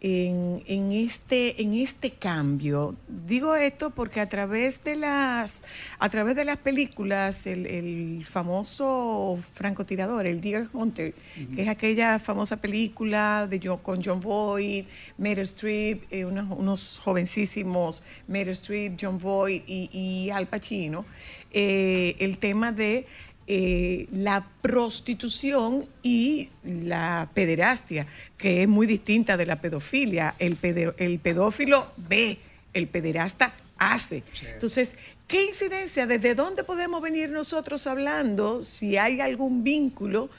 [0.00, 2.96] en, en este, en este cambio?
[3.08, 5.62] Digo esto porque a través de las,
[5.98, 11.14] a través de las películas, el, el famoso francotirador, el Deer Hunter,
[11.54, 14.86] que es aquella famosa película de con John Boyd,
[15.18, 21.04] Meryl Streep, eh, unos, unos jovencísimos Meryl Streep, John Boyd y, y Al Pacino,
[21.52, 23.06] eh, el tema de
[23.46, 30.34] eh, la prostitución y la pederastia, que es muy distinta de la pedofilia.
[30.38, 32.38] El, pede- el pedófilo ve,
[32.74, 34.22] el pederasta hace.
[34.52, 36.06] Entonces, ¿qué incidencia?
[36.06, 40.30] ¿Desde dónde podemos venir nosotros hablando si hay algún vínculo?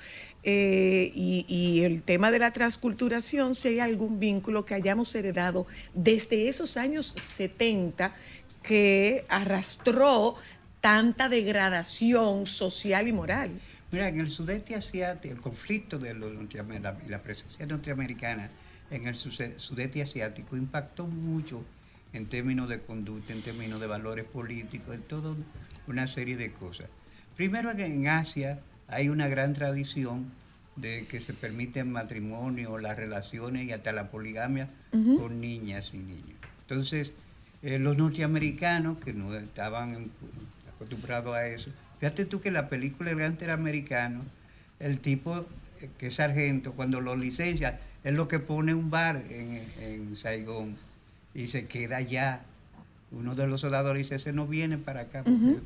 [0.46, 5.66] eh, y, y el tema de la transculturación, si hay algún vínculo que hayamos heredado
[5.94, 8.14] desde esos años 70
[8.62, 10.36] que arrastró
[10.84, 13.52] tanta degradación social y moral.
[13.90, 16.34] Mira, en el sudeste asiático, el conflicto de los
[16.82, 18.50] la, la presencia norteamericana
[18.92, 21.64] en el sudeste asiático impactó mucho
[22.12, 25.34] en términos de conducta, en términos de valores políticos, en toda
[25.88, 26.90] una serie de cosas.
[27.38, 30.34] Primero, en, en Asia hay una gran tradición
[30.76, 36.38] de que se permiten matrimonio, las relaciones y hasta la poligamia con niñas y niños.
[36.68, 37.14] Entonces,
[37.62, 40.12] eh, los norteamericanos que no estaban
[40.88, 41.70] acostumbrados a eso,
[42.00, 44.22] fíjate tú que la película El Gran Interamericano,
[44.80, 45.46] el tipo
[45.82, 50.16] eh, que es sargento, cuando lo licencia, es lo que pone un bar en, en
[50.18, 50.76] Saigón
[51.34, 52.42] y se queda allá.
[53.12, 55.60] Uno de los soldados le dice, ese no viene para acá porque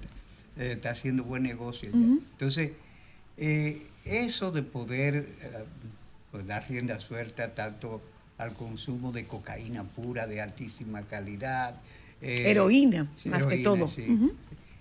[0.57, 1.89] eh, está haciendo buen negocio.
[1.89, 1.97] allá".
[1.97, 2.21] Ujú.
[2.33, 2.71] Entonces,
[3.37, 5.65] eh, eso de poder eh,
[6.31, 8.01] pues, dar rienda suelta tanto
[8.37, 11.75] al consumo de cocaína pura de altísima calidad.
[12.21, 13.87] eh, Heroína, más que heroína, todo.
[13.87, 14.05] sí.
[14.09, 14.31] Ujú.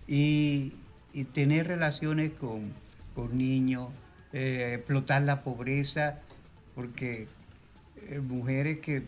[0.07, 0.73] Y,
[1.33, 2.73] tener relaciones con,
[3.15, 3.89] con niños,
[4.33, 6.21] eh, explotar la pobreza,
[6.75, 7.27] porque
[8.09, 9.03] eh, mujeres que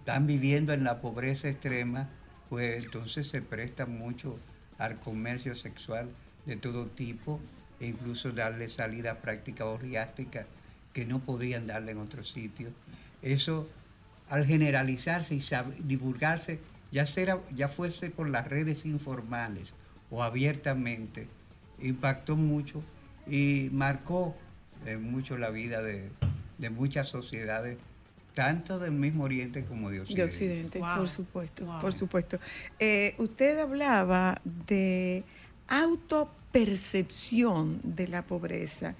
[0.00, 2.08] están viviendo en la pobreza extrema,
[2.50, 4.38] pues entonces se prestan mucho
[4.78, 6.08] al comercio sexual
[6.46, 7.40] de todo tipo
[7.80, 10.46] e incluso darle salida a prácticas orgiásticas
[10.92, 12.70] que no podían darle en otro sitio.
[13.22, 13.68] Eso,
[14.28, 15.42] al generalizarse y
[15.84, 16.58] divulgarse,
[16.90, 19.72] ya, sea, ya fuese por las redes informales
[20.10, 21.26] o abiertamente,
[21.80, 22.82] impactó mucho
[23.26, 24.34] y marcó
[24.86, 26.08] eh, mucho la vida de,
[26.58, 27.78] de muchas sociedades,
[28.34, 30.22] tanto del mismo Oriente como de Occidente.
[30.22, 30.96] De Occidente, Wow.
[30.98, 31.80] por supuesto, Wow.
[31.80, 32.38] por supuesto.
[32.78, 35.24] Eh, usted hablaba de
[35.68, 38.94] autopercepción de la pobreza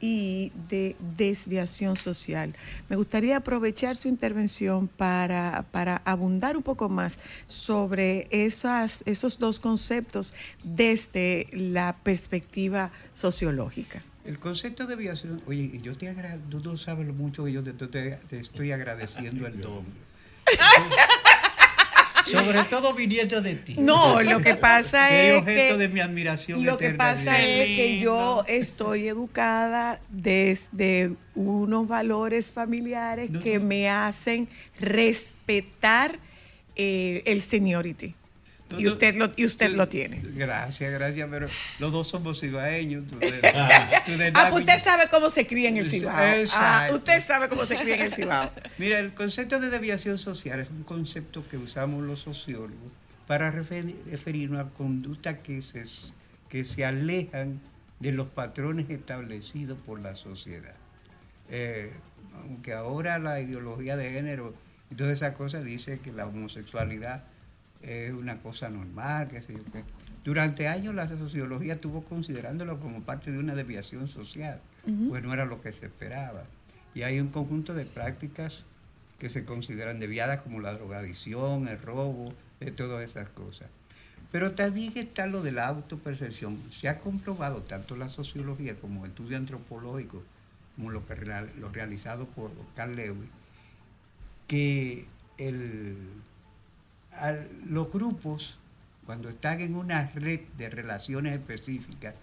[0.00, 2.54] y de desviación social.
[2.88, 9.60] Me gustaría aprovechar su intervención para, para abundar un poco más sobre esas, esos dos
[9.60, 10.32] conceptos
[10.64, 14.02] desde la perspectiva sociológica.
[14.24, 17.62] El concepto de violación, oye, yo te agradezco, tú no sabes lo mucho que yo
[17.62, 19.84] te, te- te estoy agradeciendo el don.
[22.30, 23.74] Sobre todo viniendo de ti.
[23.78, 27.98] No, lo que pasa es objeto que de mi admiración Lo que pasa es que
[28.00, 36.18] yo estoy educada desde unos valores familiares que me hacen respetar
[36.76, 38.14] eh, el seniority.
[38.78, 40.20] Y usted lo, y usted lo tiene.
[40.34, 43.06] Gracias, gracias, pero los dos somos cibaeños.
[43.08, 43.30] tú de-
[44.06, 46.14] tú de Ah, y usted sabe cómo se cría en el Cibao.
[46.52, 48.50] Ah, usted sabe cómo se cría en el Cibao.
[48.78, 52.92] Mira, el concepto de deviación social es un concepto que usamos los sociólogos
[53.26, 55.84] para refer- referirnos a conductas que se,
[56.48, 57.60] que se alejan
[57.98, 60.74] de los patrones establecidos por la sociedad.
[61.50, 61.92] Eh,
[62.34, 64.54] aunque ahora la ideología de género
[64.90, 67.24] y todas esas cosas dice que la homosexualidad
[67.82, 69.82] es una cosa normal, qué sé yo qué.
[70.24, 74.60] Durante años la sociología estuvo considerándolo como parte de una desviación social,
[75.08, 76.44] pues no era lo que se esperaba.
[76.94, 78.66] Y hay un conjunto de prácticas
[79.18, 83.68] que se consideran desviadas como la drogadicción, el robo, de todas esas cosas.
[84.30, 86.58] Pero también está lo de la autopercepción.
[86.70, 90.22] Se ha comprobado tanto la sociología como el estudio antropológico
[90.76, 91.14] como lo, que
[91.58, 93.28] lo realizado por Carl Lewis,
[94.46, 95.04] que
[95.36, 95.96] el,
[97.12, 98.56] al- los grupos,
[99.06, 102.14] cuando están en una red de relaciones específicas,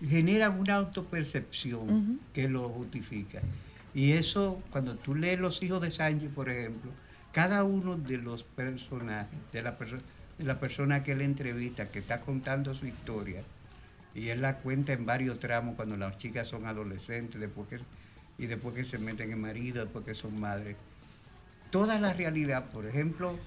[0.00, 3.40] generan una autopercepción que lo justifica.
[3.94, 6.90] Y eso, cuando tú lees Los Hijos de Sánchez, por ejemplo,
[7.32, 10.00] cada uno de los personajes, de la, perso-
[10.38, 13.42] de la persona que él entrevista, que está contando su historia,
[14.14, 17.78] y él la cuenta en varios tramos cuando las chicas son adolescentes, después que,
[18.38, 20.76] y después que se meten en marido, después que son madres.
[21.70, 23.38] Toda la realidad, por ejemplo,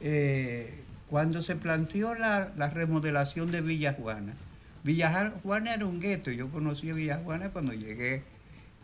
[0.00, 4.34] eh, cuando se planteó la, la remodelación de Villa Juana,
[4.82, 8.22] Villa Juana era un gueto, yo conocí a Villa Juana cuando llegué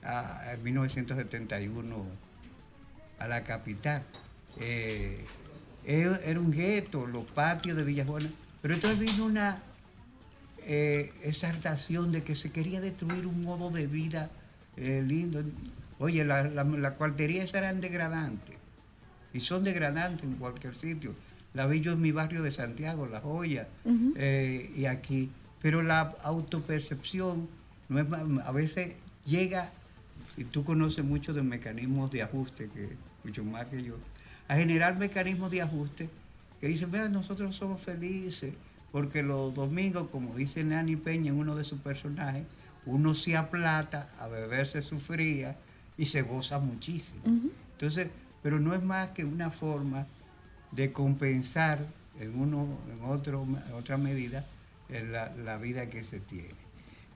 [0.03, 2.05] a, en 1971
[3.19, 4.03] a la capital.
[4.61, 5.25] Eh,
[5.85, 8.29] era un gueto, los patios de Villa Juana,
[8.61, 9.63] pero entonces vino una
[10.67, 14.29] eh, exaltación de que se quería destruir un modo de vida
[14.77, 15.43] lindo.
[15.99, 18.56] Oye, las la, las cuarterías eran degradantes
[19.37, 21.15] y son degradantes en cualquier sitio.
[21.53, 23.69] La vi yo en mi barrio de Santiago, La Joya,
[24.17, 25.31] eh, y aquí.
[25.61, 27.49] Pero la autopercepción
[27.89, 28.07] no es
[28.45, 28.95] a veces
[29.25, 29.71] llega,
[30.37, 32.91] y tú conoces mucho de mecanismos de ajuste, que
[33.25, 33.95] mucho más que yo,
[34.49, 36.09] a generar mecanismos de ajuste
[36.61, 38.55] que dicen, vean, nosotros somos felices,
[38.93, 42.45] porque los domingos, como dice Nani Peña en uno de sus personajes,
[42.87, 45.57] uno se aplata a beberse su fría
[45.99, 47.23] y se goza muchísimo.
[47.73, 48.09] Entonces,
[48.43, 50.07] pero no es más que una forma
[50.73, 51.87] de compensar
[52.21, 54.45] en uno, en otro, en otra medida,
[54.89, 56.55] en la, la vida que se tiene.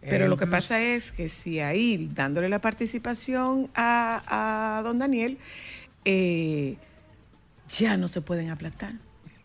[0.01, 4.99] Pero Eh, lo que pasa es que si ahí, dándole la participación a, a don
[4.99, 5.39] Daniel,
[6.05, 6.77] eh,
[7.69, 8.95] ya no se pueden aplastar.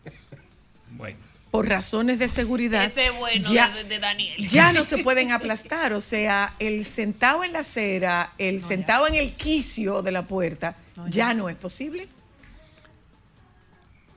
[0.96, 1.18] Bueno.
[1.50, 2.84] Por razones de seguridad.
[2.86, 4.48] Ese bueno ya, de, de Daniel.
[4.48, 5.92] ya no se pueden aplastar.
[5.92, 10.74] O sea, el sentado en la acera, el sentado en el quicio de la puerta,
[11.10, 12.08] ya no es posible.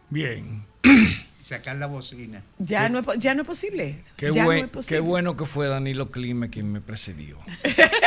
[0.09, 0.63] Bien.
[1.45, 2.43] Sacar la bocina.
[2.59, 3.97] Ya, no es, ya no es posible.
[4.15, 4.95] Qué, ya buen- no es posible.
[4.97, 7.39] qué bueno que fue Danilo Clime quien me precedió.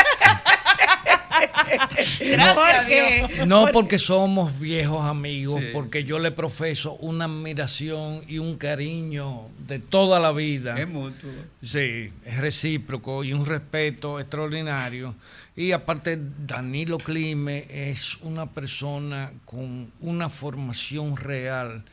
[2.36, 5.66] No Porque- porque somos viejos amigos, Sí.
[5.72, 10.78] porque yo le profeso una admiración y un cariño de toda la vida.
[10.80, 11.30] Es mutuo.
[11.64, 15.14] Sí, es recíproco y un respeto extraordinario.
[15.56, 21.84] Y aparte, Danilo Clime es una persona con una formación real,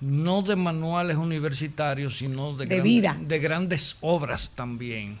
[0.00, 3.16] no de manuales universitarios, sino de, De gran- vida.
[3.20, 5.18] de grandes obras también.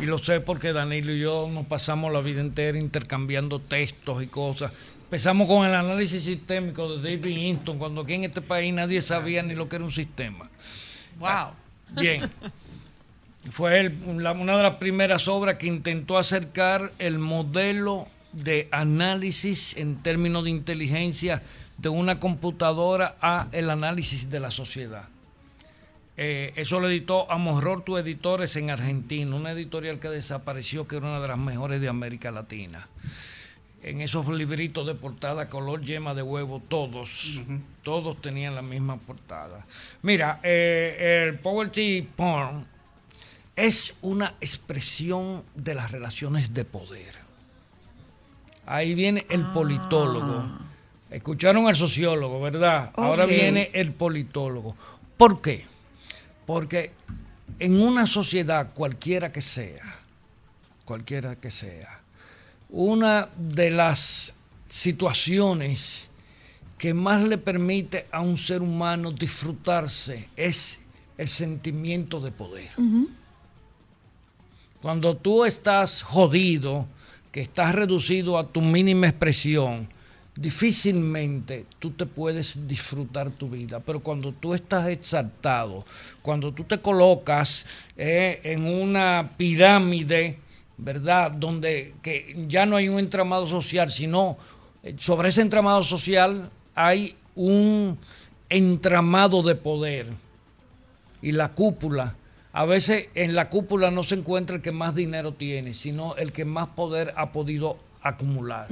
[0.00, 4.26] Y lo sé porque Danilo y yo nos pasamos la vida entera intercambiando textos y
[4.26, 4.72] cosas.
[5.04, 9.42] Empezamos con el análisis sistémico de David Hinton, cuando aquí en este país nadie sabía
[9.42, 10.48] ni lo que era un sistema.
[11.18, 11.52] Wow.
[12.00, 12.28] Bien.
[13.50, 19.76] Fue el- la- una de las primeras obras que intentó acercar el modelo de análisis
[19.76, 21.42] en términos de inteligencia
[21.78, 25.04] de una computadora a el análisis de la sociedad.
[26.18, 31.20] Eh, eso lo editó Amorrortu Editores en Argentina, una editorial que desapareció, que era una
[31.20, 32.88] de las mejores de América Latina.
[33.82, 37.40] En esos libritos de portada color yema de huevo, todos,
[37.82, 39.64] todos tenían la misma portada.
[40.02, 42.66] Mira, eh, el poverty porn
[43.54, 47.26] es una expresión de las relaciones de poder.
[48.66, 50.44] Ahí viene el politólogo.
[51.10, 52.90] Escucharon al sociólogo, ¿verdad?
[52.94, 54.74] Ahora viene el politólogo.
[55.16, 55.75] ¿Por qué?
[56.46, 56.92] Porque
[57.58, 59.98] en una sociedad cualquiera que sea,
[60.84, 62.00] cualquiera que sea,
[62.70, 64.34] una de las
[64.68, 66.08] situaciones
[66.78, 70.80] que más le permite a un ser humano disfrutarse es
[71.16, 72.70] el sentimiento de poder.
[74.82, 76.86] Cuando tú estás jodido,
[77.32, 79.88] que estás reducido a tu mínima expresión,
[80.36, 83.80] difícilmente tú te puedes disfrutar tu vida.
[83.80, 85.84] Pero cuando tú estás exaltado,
[86.22, 90.38] cuando tú te colocas eh, en una pirámide,
[90.76, 91.32] ¿verdad?
[91.32, 94.36] Donde que ya no hay un entramado social, sino
[94.82, 97.98] eh, sobre ese entramado social hay un
[98.48, 100.06] entramado de poder
[101.22, 102.14] y la cúpula.
[102.52, 106.32] A veces en la cúpula no se encuentra el que más dinero tiene, sino el
[106.32, 108.68] que más poder ha podido acumular.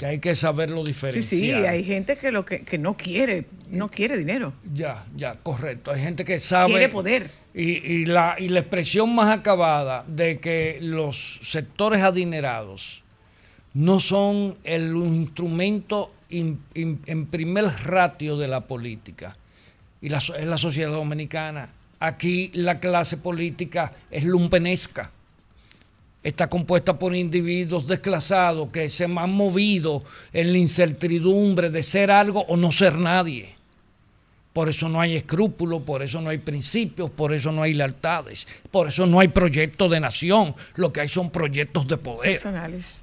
[0.00, 1.22] Que hay que saberlo Sí, diferenciar.
[1.28, 4.54] sí, hay gente que lo que, que no quiere, no quiere dinero.
[4.72, 5.90] Ya, ya, correcto.
[5.90, 6.70] Hay gente que sabe.
[6.70, 7.30] Quiere poder.
[7.52, 13.02] Y, y la, y la expresión más acabada de que los sectores adinerados
[13.74, 19.36] no son el instrumento in- in- en primer ratio de la política.
[20.00, 21.68] Y la, es la sociedad dominicana.
[21.98, 25.10] Aquí la clase política es lumpenesca.
[26.22, 30.02] Está compuesta por individuos desclasados que se han movido
[30.32, 33.54] en la incertidumbre de ser algo o no ser nadie.
[34.52, 38.46] Por eso no hay escrúpulos, por eso no hay principios, por eso no hay lealtades,
[38.70, 40.54] por eso no hay proyectos de nación.
[40.74, 42.32] Lo que hay son proyectos de poder.
[42.32, 43.00] Personales.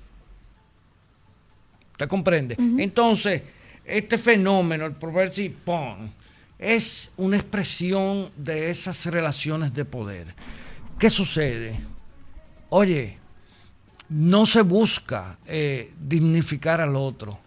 [1.93, 2.55] ¿Usted comprende?
[2.77, 3.41] Entonces,
[3.85, 6.11] este fenómeno, el progressive porn,
[6.59, 10.27] es una expresión de esas relaciones de poder.
[10.99, 11.79] ¿Qué sucede?
[12.69, 13.17] Oye,
[14.09, 17.39] no se busca eh, dignificar al otro,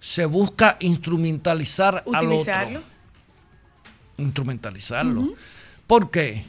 [0.00, 2.78] se busca instrumentalizar al Utilizarlo.
[2.78, 2.90] otro.
[4.18, 5.34] Instrumentalizarlo.
[5.86, 6.44] ¿Por qué?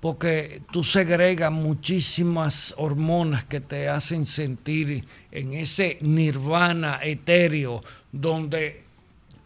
[0.00, 8.84] Porque tú segregas muchísimas hormonas que te hacen sentir en ese nirvana etéreo donde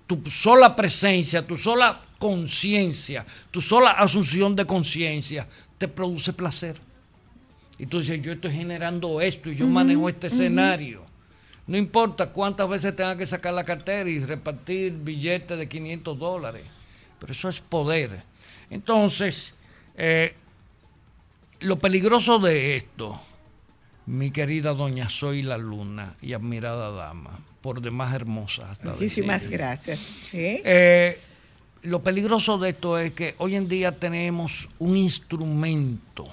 [0.07, 5.49] tu sola presencia, tu sola conciencia, tu sola asunción de conciencia
[5.79, 6.92] te produce placer.
[7.83, 11.03] Y tú dices, yo estoy generando esto y yo manejo este escenario.
[11.67, 16.63] No importa cuántas veces tenga que sacar la cartera y repartir billetes de 500 dólares,
[17.19, 18.23] pero eso es poder.
[18.71, 19.55] Entonces,
[19.97, 20.33] eh,
[21.59, 23.21] lo peligroso de esto,
[24.07, 28.71] mi querida doña Soy la Luna y admirada dama, por demás hermosa.
[28.71, 30.13] hasta Muchísimas gracias.
[30.33, 30.63] ¿Eh?
[30.65, 31.21] Eh,
[31.83, 36.29] lo peligroso de esto es que hoy en día tenemos un instrumento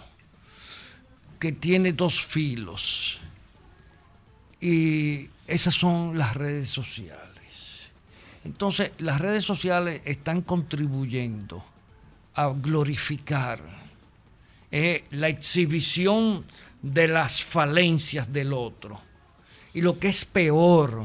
[1.40, 3.20] que tiene dos filos
[4.62, 7.30] y esas son las redes sociales.
[8.44, 11.64] Entonces, las redes sociales están contribuyendo
[12.36, 13.60] a glorificar
[14.72, 16.46] eh, la exhibición
[16.82, 19.00] de las falencias del otro.
[19.74, 21.04] Y lo que es peor,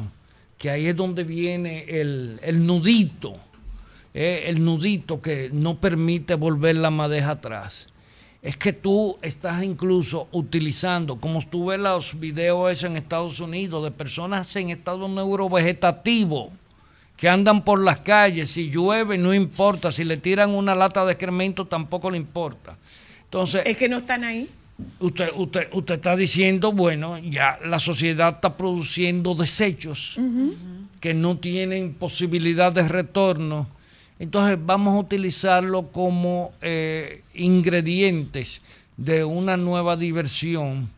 [0.59, 3.35] que ahí es donde viene el, el nudito,
[4.12, 7.89] eh, el nudito que no permite volver la madeja atrás.
[8.45, 13.82] Es que tú estás incluso utilizando, como tú ves los videos esos en Estados Unidos,
[13.82, 16.53] de personas en estado neurovegetativo
[17.16, 21.12] que andan por las calles, si llueve no importa, si le tiran una lata de
[21.12, 22.76] excremento tampoco le importa.
[23.24, 24.51] Entonces, Es que no están ahí.
[25.01, 30.18] usted, usted, usted está diciendo, bueno, ya la sociedad está produciendo desechos
[31.01, 33.68] que no tienen posibilidad de retorno.
[34.19, 38.61] Entonces vamos a utilizarlo como eh, ingredientes
[38.97, 40.89] de una nueva diversión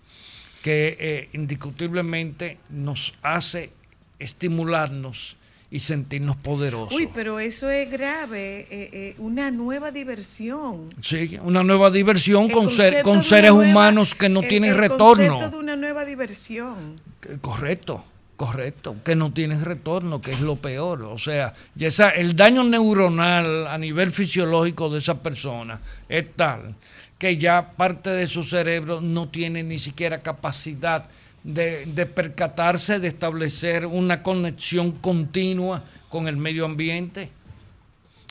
[0.63, 3.71] que eh, indiscutiblemente nos hace
[4.19, 5.37] estimularnos
[5.71, 6.95] y sentirnos poderosos.
[6.95, 8.67] Uy, pero eso es grave.
[8.71, 10.87] eh, eh, una nueva diversión.
[11.03, 14.71] Sí, una nueva diversión El con, ser- con seres nueva- humanos que no el- tienen
[14.73, 15.27] el retorno.
[15.35, 17.01] concepto de una nueva diversión.
[17.41, 18.05] Correcto,
[18.37, 21.03] correcto, que no tienes retorno, que es lo peor.
[21.03, 26.75] O sea, ya esa- el daño neuronal a nivel fisiológico de esa persona es tal
[27.19, 31.07] que ya parte de su cerebro no tiene ni siquiera capacidad
[31.43, 37.31] de, de percatarse, de establecer una conexión continua con el medio ambiente.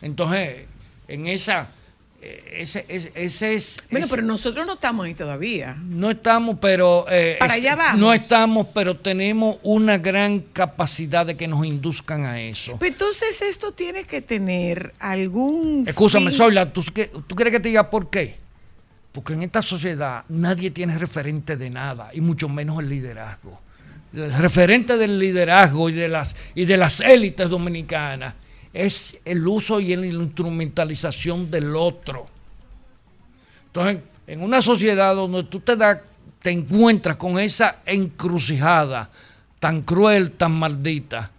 [0.02, 0.66] Entonces,
[1.08, 1.70] en esa...
[2.26, 3.78] eh, Ese, ese, ese es...
[3.92, 5.76] Bueno, ese- pero nosotros no estamos ahí todavía.
[5.88, 7.06] no estamos, pero...
[7.10, 8.00] eh, Para allá vamos.
[8.02, 12.78] No estamos, pero tenemos una gran capacidad de que nos induzcan a eso.
[12.80, 15.86] Pero entonces esto tiene que tener algún.
[15.88, 18.36] Escúchame, fin- Zoila, ¿tú, ¿tú quieres que te diga por qué?
[19.12, 23.62] Porque en esta sociedad nadie tiene referente de nada, y mucho menos el liderazgo.
[24.14, 28.34] El referente del liderazgo y de las, y de las élites dominicanas
[28.76, 32.26] es el uso y la instrumentalización del otro.
[33.68, 36.02] Entonces, en una sociedad donde tú te, da-
[36.42, 39.10] te encuentras con esa encrucijada
[39.60, 41.32] tan cruel, tan maldita,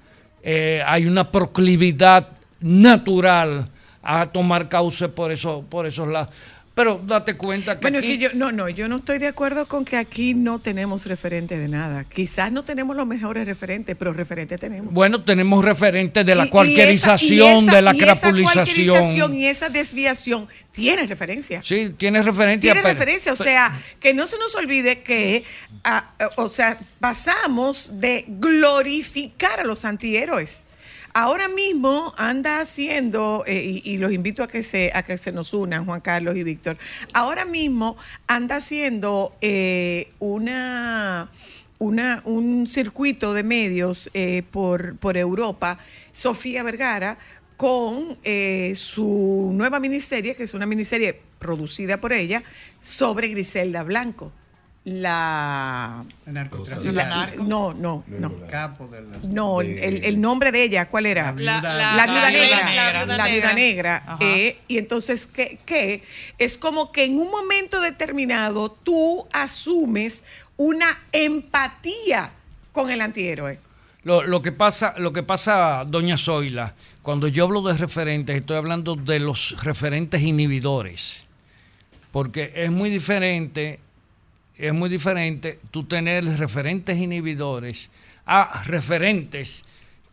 [0.43, 2.29] eh, hay una proclividad
[2.61, 3.69] natural
[4.03, 6.35] a tomar cauce por, eso, por esos lados.
[6.77, 9.29] Pero date cuenta que Bueno, aquí- es que yo, no, no, yo no estoy de
[9.29, 12.05] acuerdo con que aquí no tenemos referente de nada.
[12.05, 14.93] Quizás no tenemos los mejores referentes, pero referentes tenemos.
[14.93, 19.35] bueno, tenemos referentes de la Y- y cualquierización, esa- y esa- de la y crapulización.
[19.35, 21.63] y esa desviación tiene referencia.
[21.65, 22.61] Sí, tiene referencia.
[22.71, 25.45] Tiene pero- referencia, o pero- sea, que no se nos olvide que,
[25.83, 30.67] ah, eh, o sea, pasamos de glorificar a los antihéroes.
[31.19, 35.55] Ahora mismo anda haciendo, eh, y, los invito a que, se, a que se nos
[35.55, 36.77] unan, Juan Carlos y Víctor,
[37.15, 37.97] ahora mismo
[38.27, 41.31] anda haciendo eh, una,
[41.79, 45.79] una, un circuito de medios eh, por, por Europa,
[46.13, 47.17] Sofía Vergara,
[47.57, 52.43] con eh, su nueva miniserie, que es una miniserie producida por ella,
[52.79, 54.33] sobre Griselda Blanco.
[54.87, 56.93] La, El narcotraficante.
[56.93, 58.33] la- no, no, no.
[58.49, 61.33] Capo de la- No, de- el, el nombre de ella, ¿cuál era?
[61.33, 63.07] La- La, la- viuda la negra.
[63.17, 64.17] La viuda negra.
[64.21, 66.05] Eh, y entonces, ¿qué, ¿qué?
[66.39, 70.23] Es como que en un momento determinado tú asumes
[70.57, 72.31] una empatía
[72.71, 73.59] con el antihéroe.
[74.05, 78.57] Lo, lo que pasa, lo que pasa, doña Zoila, cuando yo hablo de referentes, estoy
[78.57, 81.27] hablando de los referentes inhibidores.
[82.13, 83.81] Porque es muy diferente,
[84.59, 87.91] es muy diferente tú tener referentes inhibidores
[88.27, 89.63] a referentes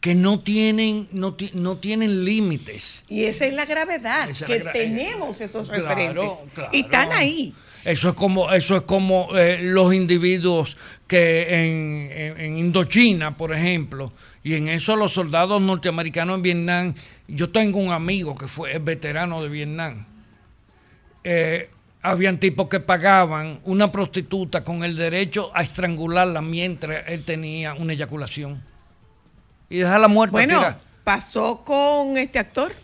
[0.02, 3.06] que no tienen, no, ti- no tienen límites.
[3.08, 6.46] Y esa es la gravedad, Esa que la gra- tenemos esos Claro, referentes.
[6.54, 6.70] claro.
[6.74, 7.54] Y están ahí.
[7.86, 10.76] Eso es como, eso es como eh, los individuos
[11.08, 14.12] que en, en- en Indochina, por ejemplo,
[14.44, 16.94] y en eso los soldados norteamericanos en Vietnam,
[17.30, 20.06] yo tengo un amigo que fue veterano de Vietnam.
[21.24, 21.70] Eh,
[22.04, 27.94] habían tipos que pagaban una prostituta con el derecho a estrangularla mientras él tenía una
[27.94, 28.62] eyaculación.
[29.70, 30.34] Y dejarla muerta.
[30.34, 30.62] Bueno,
[31.04, 32.74] pasó con este actor.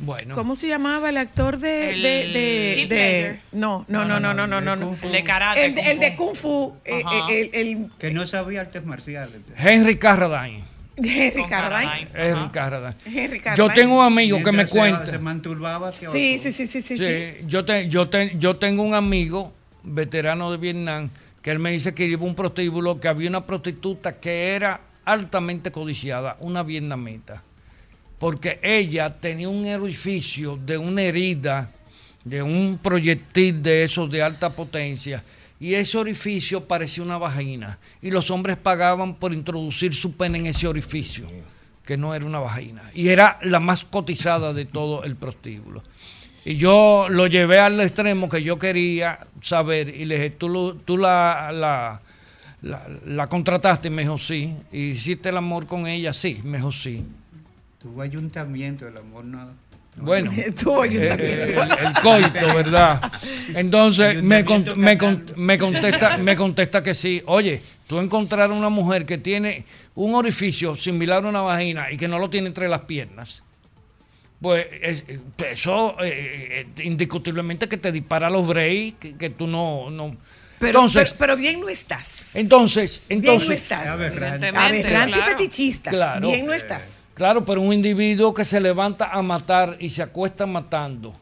[0.00, 0.32] Bueno.
[0.36, 1.90] ¿Cómo se llamaba el actor de...
[1.94, 4.76] El de, de- de- no, no, no, no, no, no, no.
[4.76, 4.96] no.
[5.02, 5.64] El de karate.
[5.64, 6.16] El, de- Kung el de Fu.
[6.16, 6.76] Kung Fu.
[6.84, 9.40] eh, eh, el, el- Que no sabía artes marciales.
[9.56, 10.62] Henry Carradine.
[11.02, 12.08] Henry Carradine.
[12.14, 12.94] Henry Carradine.
[13.06, 15.06] Henry Yo tengo un amigo que me cuenta.
[15.06, 17.04] Se manturbaba Sí, sí, sí, sí, sí, sí.
[17.04, 21.10] Sí, yo, te- yo, te- yo tengo un amigo veterano de Vietnam
[21.42, 24.80] que él me dice que iba a un prostíbulo que había una prostituta que era
[25.04, 27.42] altamente codiciada, una vietnamita,
[28.18, 31.70] porque ella tenía un orificio de una herida,
[32.24, 35.22] de un proyectil de esos de alta potencia,
[35.60, 40.46] y ese orificio parecía una vagina, y los hombres pagaban por introducir su pene en
[40.46, 41.26] ese orificio,
[41.84, 45.82] que no era una vagina, y era la más cotizada de todo el prostíbulo.
[46.44, 50.74] Y yo lo llevé al extremo que yo quería saber y le dije, ¿tú, lo-
[50.76, 52.00] tú la, la,
[52.62, 53.88] la, la contrataste?
[53.88, 54.54] Y me dijo, sí.
[54.72, 56.12] ¿Y hiciste el amor con ella?
[56.14, 57.04] Sí, me dijo, sí.
[57.82, 59.50] Tuvo ayuntamiento, el amor no.
[59.98, 60.72] No- Bueno, eh, ayuntamiento.
[60.94, 63.12] eh, el, el coito, ¿verdad?
[63.54, 67.22] Entonces me, con- me, con- me contesta, me contesta que sí.
[67.26, 72.06] Oye, tú encontrar una mujer que tiene un orificio similar a una vagina y que
[72.08, 73.42] no lo tiene entre las piernas,
[74.40, 75.04] pues es-
[75.50, 79.90] eso eh, indiscutiblemente que te dispara los breaks, que, que tú no...
[79.90, 80.16] no.
[80.60, 82.34] Pero, entonces, pero, pero bien no estás.
[82.34, 83.82] entonces, bien no entonces, estás.
[83.84, 84.48] Es aberrante.
[84.48, 85.22] Aberrante claro.
[85.36, 85.90] fetichista.
[85.90, 86.28] Claro.
[86.28, 87.04] Bien no estás.
[87.18, 91.12] Claro, pero un individuo que se levanta a matar y se acuesta matando.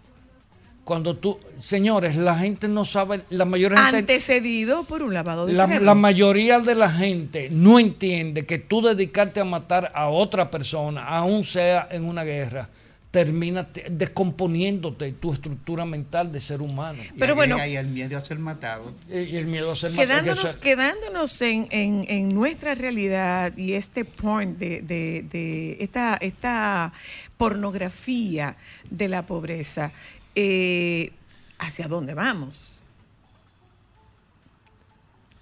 [0.84, 5.54] Cuando tú, señores, la gente no sabe, la mayoría gente, Antecedido por un lavado de
[5.54, 5.86] la, cerebro.
[5.86, 11.04] la mayoría de la gente no entiende que tú dedicarte a matar a otra persona,
[11.08, 12.68] aún sea en una guerra,
[13.16, 17.02] termina te- descomponiéndote tu estructura mental de ser humano.
[17.02, 17.56] Y Pero ahí bueno.
[17.56, 18.92] hay el miedo a ser matado.
[19.08, 20.06] Y, y el miedo a ser matado.
[20.06, 26.18] Quedándonos, que quedándonos en, en- en nuestra realidad y este point de, de- de esta,
[26.20, 26.92] esta
[27.38, 28.56] pornografía
[28.90, 29.92] de la pobreza,
[30.34, 31.10] eh,
[31.58, 32.82] ¿hacia dónde vamos?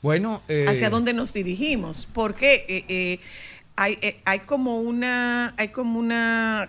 [0.00, 2.06] Bueno, eh, ¿Hacia dónde nos dirigimos?
[2.12, 3.20] Porque eh, eh,
[3.74, 6.68] hay, eh, hay como una, hay como una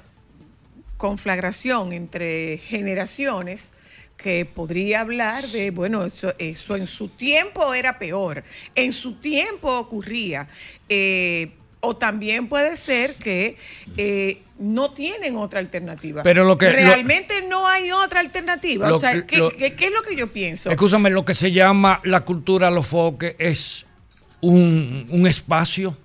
[1.09, 3.73] conflagración entre generaciones
[4.17, 8.43] que podría hablar de, bueno, eso, eso en su tiempo era peor,
[8.73, 10.47] en su tiempo ocurría.
[10.89, 11.51] Eh,
[11.81, 13.57] o también puede ser que
[13.97, 16.23] eh, no tienen otra alternativa.
[16.23, 18.89] Pero lo que- lo- Realmente no hay otra alternativa.
[18.89, 20.71] Lo o sea, que- ¿qué, lo- qué- qué es lo que yo pienso?
[20.71, 23.85] Escúchame, lo que se llama la cultura a los foques es
[24.41, 25.95] un, un espacio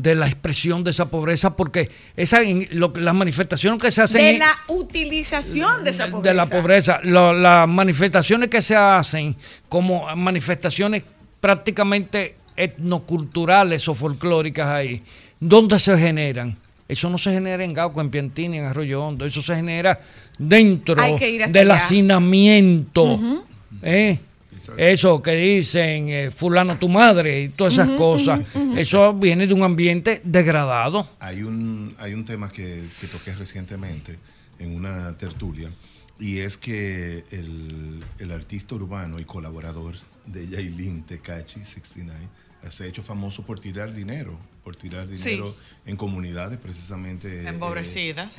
[0.00, 2.38] de la expresión de esa pobreza, porque esa,
[2.70, 6.34] lo que- las manifestaciones que se hacen de la utilización de esa de pobreza.
[6.34, 9.34] la pobreza, lo- las manifestaciones que se hacen
[9.68, 11.02] como manifestaciones
[11.40, 15.02] prácticamente etnoculturales o folclóricas ahí,
[15.40, 16.56] ¿dónde se generan?
[16.86, 19.98] Eso no se genera en Gauco, en Piantini, en Arroyo Hondo, eso se genera
[20.38, 21.74] dentro del allá.
[21.74, 23.20] hacinamiento.
[23.82, 24.18] ¿eh?
[24.76, 28.40] Eso que dicen, eh, fulano tu madre y todas esas cosas,
[28.76, 31.08] eso viene de un ambiente degradado.
[31.20, 34.16] Hay un, hay un tema que, que toqué recientemente
[34.58, 35.70] en una tertulia
[36.20, 39.94] y es que el, el artista urbano y colaborador
[40.26, 42.18] de Yailin Tecachi 69
[42.70, 45.30] se ha hecho famoso por tirar dinero, por tirar Sí.
[45.30, 45.54] dinero
[45.86, 47.48] en comunidades precisamente eh.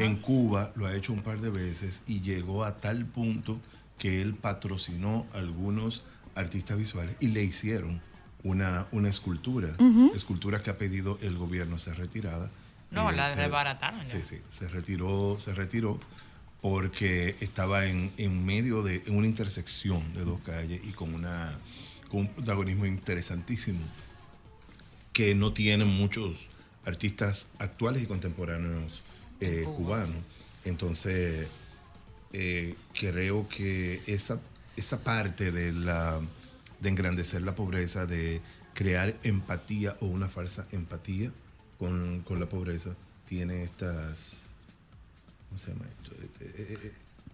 [0.00, 3.60] En Cuba lo ha hecho un par de veces y llegó a tal punto
[3.98, 8.00] que él patrocinó algunos artistas visuales y le hicieron
[8.44, 9.74] una, una escultura,
[10.14, 12.50] escultura que ha pedido el gobierno ser retirada.
[12.92, 14.06] No, Eh, la se- desbarataron ya.
[14.12, 15.98] Sí, sí, se retiró, se retiró
[16.60, 21.56] porque estaba en, en medio de en una intersección de dos calles y con, una,
[22.10, 23.80] con un protagonismo interesantísimo
[25.12, 26.36] que no tienen muchos
[26.84, 29.02] artistas actuales y contemporáneos
[29.40, 30.16] eh, cubanos.
[30.64, 31.46] Entonces,
[32.32, 34.40] eh, creo que esa,
[34.76, 36.20] esa parte de, la,
[36.80, 38.40] de engrandecer la pobreza, de
[38.74, 41.30] crear empatía o una falsa empatía
[41.78, 42.90] con, con la pobreza,
[43.28, 44.44] tiene estas...
[45.48, 46.14] ¿Cómo se llama esto?
[46.22, 46.92] Eh, eh, eh,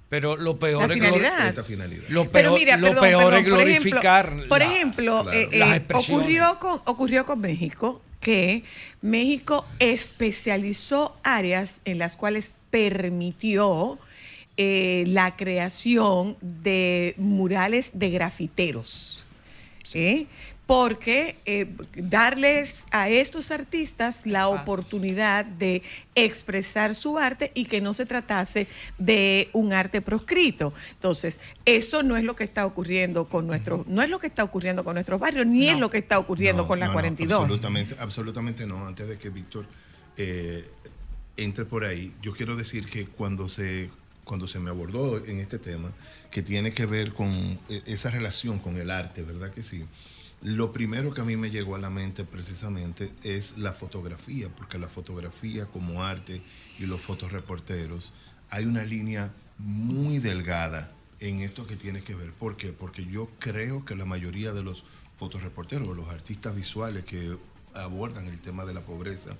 [0.09, 1.49] Pero lo peor La es finalidad.
[1.49, 2.05] esta finalidad.
[2.09, 4.26] Lo Pero peor, mira, lo perdón, peor perdón, es por glorificar.
[4.26, 6.09] ejemplo, por la- ejemplo, claro, eh, las eh, expresiones.
[6.22, 8.64] ocurrió con ocurrió con México que
[9.03, 13.99] México especializó áreas en las cuales permitió
[14.57, 19.24] eh, la creación de murales de grafiteros.
[19.94, 20.26] ¿eh?
[20.66, 25.82] Porque eh, darles a estos artistas la oportunidad de
[26.14, 30.72] expresar su arte y que no se tratase de un arte proscrito.
[30.92, 34.42] Entonces, eso no es lo que está ocurriendo con nuestros, no es lo que está
[34.42, 36.96] ocurriendo con nuestros barrios, ni es lo que está ocurriendo No, con la no, no,
[36.96, 37.42] 42.
[37.42, 38.86] absolutamente, absolutamente no.
[38.86, 39.66] Antes de que Víctor
[40.16, 40.64] eh,
[41.36, 43.90] entre por ahí, yo quiero decir que cuando se,
[44.25, 45.93] cuando se me abordó en este tema,
[46.31, 47.31] que tiene que ver con
[47.68, 49.85] eh, esa relación con el arte, ¿verdad que sí?
[50.43, 54.79] Lo primero que a mí me llegó a la mente precisamente es la fotografía, porque
[54.79, 56.43] la fotografía como arte
[56.79, 58.12] y los fotoreporteros,
[58.51, 62.33] hay una línea muy delgada en esto que tiene que ver.
[62.33, 62.72] ¿Por qué?
[62.72, 64.85] Porque yo creo que la mayoría de los
[65.16, 67.37] fotoreporteros, los artistas visuales que
[67.72, 69.37] abordan el tema de la pobreza,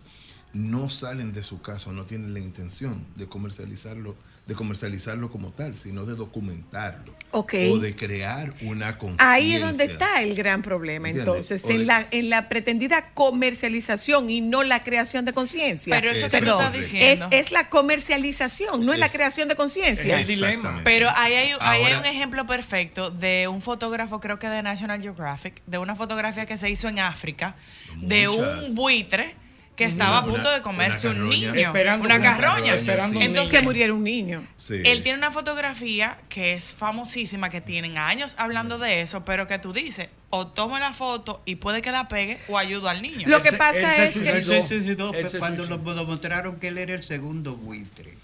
[0.55, 4.14] no salen de su casa, no tienen la intención de comercializarlo,
[4.47, 7.14] de comercializarlo como tal, sino de documentarlo.
[7.30, 7.45] O
[7.78, 9.32] de crear una conciencia.
[9.32, 11.26] Ahí es donde está el gran problema, ¿Entiendes?
[11.51, 15.95] entonces, de- en la, en la pretendida comercialización y no la creación de conciencia.
[15.99, 17.28] Pero eso que tú tú estás es- es, diciendo.
[17.30, 20.20] es la comercialización, no es la creación de conciencia.
[20.20, 20.80] el dilema.
[20.84, 25.01] Pero ahí hay, ahí hay un ejemplo perfecto de un fotógrafo, creo que de National
[25.01, 27.57] Geographic, de una fotografía que se hizo en África,
[27.97, 29.36] de un buitre
[29.77, 31.53] que estaba a punto de una comerse un niño.
[31.55, 32.75] Esperando una una carroña.
[32.75, 33.25] esperando sí.
[33.25, 34.47] Entonces, que muriera un niño.
[34.57, 34.81] Sí.
[34.85, 39.59] Él tiene una fotografía que es famosísima, que tienen años hablando de eso, pero que
[39.59, 43.29] tú dices, o tomo la foto y puede que la pegue o ayudo al niño.
[43.29, 46.95] Lo que se- pasa es que- Él se suicidó cuando lo demostraron que él era
[46.95, 48.14] el segundo buitre.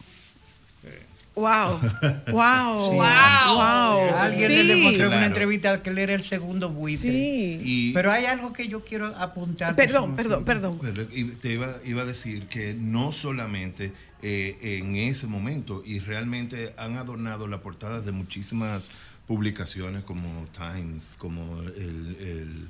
[1.36, 1.78] Wow,
[2.32, 2.96] wow, Wow.
[2.96, 4.14] wow.
[4.14, 5.16] Alguien le Sí, demostró en Claro.
[5.16, 7.10] una entrevista que él era el segundo buitre.
[7.10, 7.58] sí.
[7.62, 9.74] Y- Pero hay algo que yo quiero apuntar.
[9.76, 10.78] Perdón, perdón, perdón.
[11.12, 16.74] Y te iba, iba a decir que no solamente eh, en ese momento, y realmente
[16.76, 18.90] han adornado la portada de muchísimas
[19.26, 22.68] publicaciones como Times, como el, el-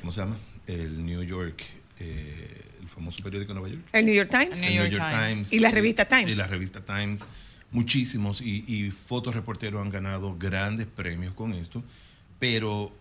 [0.00, 0.36] ¿cómo se llama?
[0.66, 1.62] El New York,
[1.98, 3.84] eh, el famoso periódico de Nueva York.
[3.92, 4.62] El New York Times.
[4.62, 5.52] El New York Times.
[5.52, 6.30] Y la revista Times.
[6.30, 7.24] Y la revista Times.
[7.72, 11.82] Muchísimos y, y fotoreporteros han ganado grandes premios con esto,
[12.38, 12.92] pero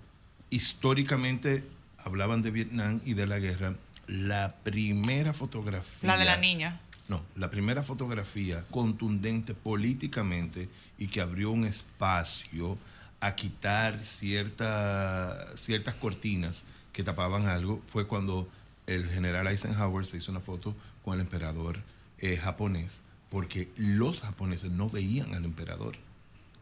[0.50, 1.64] históricamente
[2.04, 3.76] hablaban de Vietnam y de la guerra.
[4.08, 6.08] La primera fotografía.
[6.08, 6.80] La de la niña.
[7.10, 12.78] No, la primera fotografía contundente políticamente y que abrió un espacio
[13.20, 16.64] a quitar cierta- ciertas cortinas
[16.94, 18.48] que tapaban algo fue cuando
[18.88, 21.80] el general Eisenhower se hizo una foto con el emperador
[22.20, 23.02] eh, japonés,
[23.32, 25.96] porque los japoneses no veían al emperador.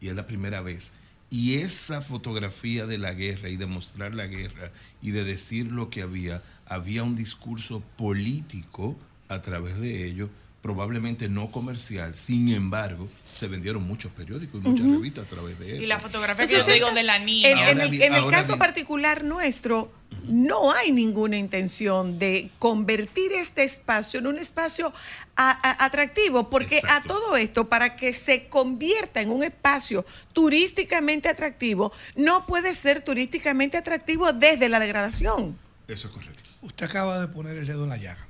[0.00, 0.92] Y es la primera vez.
[1.28, 4.70] Y esa fotografía de la guerra y de mostrar la guerra
[5.02, 8.96] y de decir lo que había, había un discurso político
[9.28, 10.30] a través de ello,
[10.62, 12.16] probablemente no comercial.
[12.16, 15.82] Sin embargo, se vendieron muchos periódicos y muchas revistas a través de eso.
[15.82, 17.48] Y la fotografía que yo digo de la niña.
[17.50, 18.58] En, en el, en el caso bien.
[18.58, 19.90] particular nuestro,
[20.28, 24.92] no hay ninguna intención de convertir este espacio en un espacio
[25.36, 30.04] a- a- atractivo, porque a todo esto, para que se convierta en un espacio
[30.34, 35.56] turísticamente atractivo, no puede ser turísticamente atractivo desde la degradación.
[35.88, 36.50] Eso es correcto.
[36.62, 38.26] Usted acaba de poner el dedo en la llaga.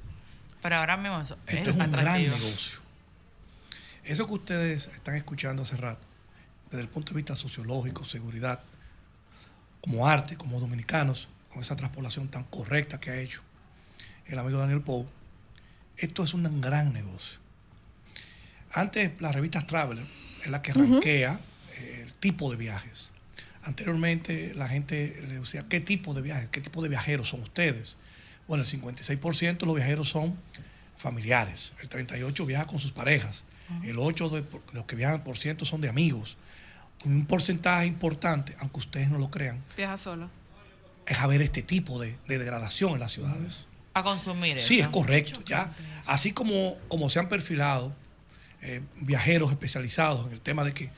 [0.63, 2.81] Pero ahora mismo eso es, Esto es un gran negocio.
[4.05, 6.07] Eso que ustedes están escuchando hace rato,
[6.71, 8.61] desde el punto de vista sociológico, seguridad,
[9.81, 13.43] como arte, como dominicanos, con esa transpolación tan correcta que ha hecho
[14.27, 15.07] el amigo Daniel Pou,
[15.97, 17.39] esto es un gran negocio.
[18.73, 20.05] Antes la revista Traveler
[20.43, 21.41] es la que ranquea
[21.77, 23.11] eh, el tipo de viajes.
[23.63, 26.49] Anteriormente la gente le decía, ¿qué tipo de viajes?
[26.51, 27.97] ¿Qué tipo de viajeros son ustedes?
[28.51, 30.37] Bueno, el 56% de los viajeros son
[30.97, 33.45] familiares, el 38% viaja con sus parejas,
[33.85, 36.37] el 8% de, de los que viajan por ciento son de amigos.
[37.05, 40.29] Un porcentaje importante, aunque ustedes no lo crean, Viaja solo.
[41.07, 43.69] es haber este tipo de, de degradación en las ciudades.
[43.95, 44.67] A consumir eso.
[44.67, 45.73] Sí, es correcto, ya.
[46.07, 47.95] Así como, como se han perfilado
[48.63, 50.91] eh, viajeros especializados en el tema de que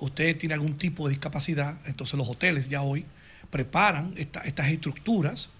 [0.00, 3.06] usted tiene algún tipo de discapacidad, entonces los hoteles ya hoy
[3.50, 5.50] preparan esta- estas estructuras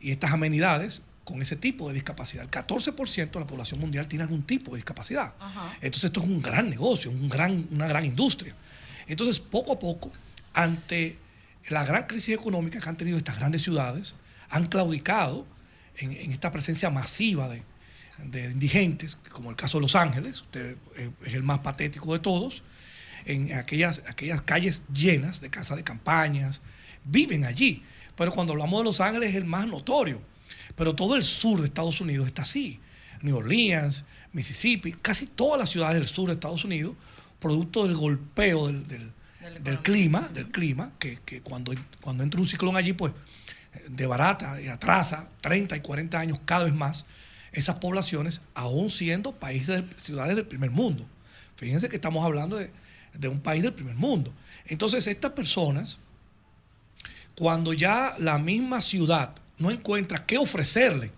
[0.00, 2.44] y estas amenidades con ese tipo de discapacidad.
[2.44, 5.34] El 14% de la población mundial tiene algún tipo de discapacidad.
[5.80, 8.54] Entonces esto es un gran negocio, un gran, una gran industria.
[9.06, 10.10] Entonces, poco a poco,
[10.52, 11.18] ante
[11.68, 14.14] la gran crisis económica que han tenido estas grandes ciudades,
[14.50, 15.46] han claudicado
[15.96, 17.62] en, en esta presencia masiva de,
[18.24, 22.18] de indigentes, como el caso de Los Ángeles, usted eh, es el más patético de
[22.18, 22.62] todos,
[23.24, 26.60] en aquellas, aquellas calles llenas de casas de campañas,
[27.04, 27.82] viven allí.
[28.16, 30.20] Pero cuando hablamos de Los Ángeles es el más notorio.
[30.76, 32.80] Pero todo el sur de Estados Unidos está así.
[33.22, 36.94] New Orleans, Mississippi, casi todas las ciudades del sur de Estados Unidos,
[37.38, 39.12] producto del golpeo del, del-
[39.62, 43.12] del clima, del clima, que, que cuando, cuando entra un ciclón allí, pues
[43.88, 47.06] debarata y atrasa 30 y 40 años cada vez más
[47.52, 51.06] esas poblaciones, aún siendo países, ciudades del primer mundo.
[51.56, 52.70] Fíjense que estamos hablando de,
[53.14, 54.32] de un país del primer mundo.
[54.66, 55.98] Entonces, estas personas,
[57.36, 61.12] cuando ya la misma ciudad no encuentra qué ofrecerle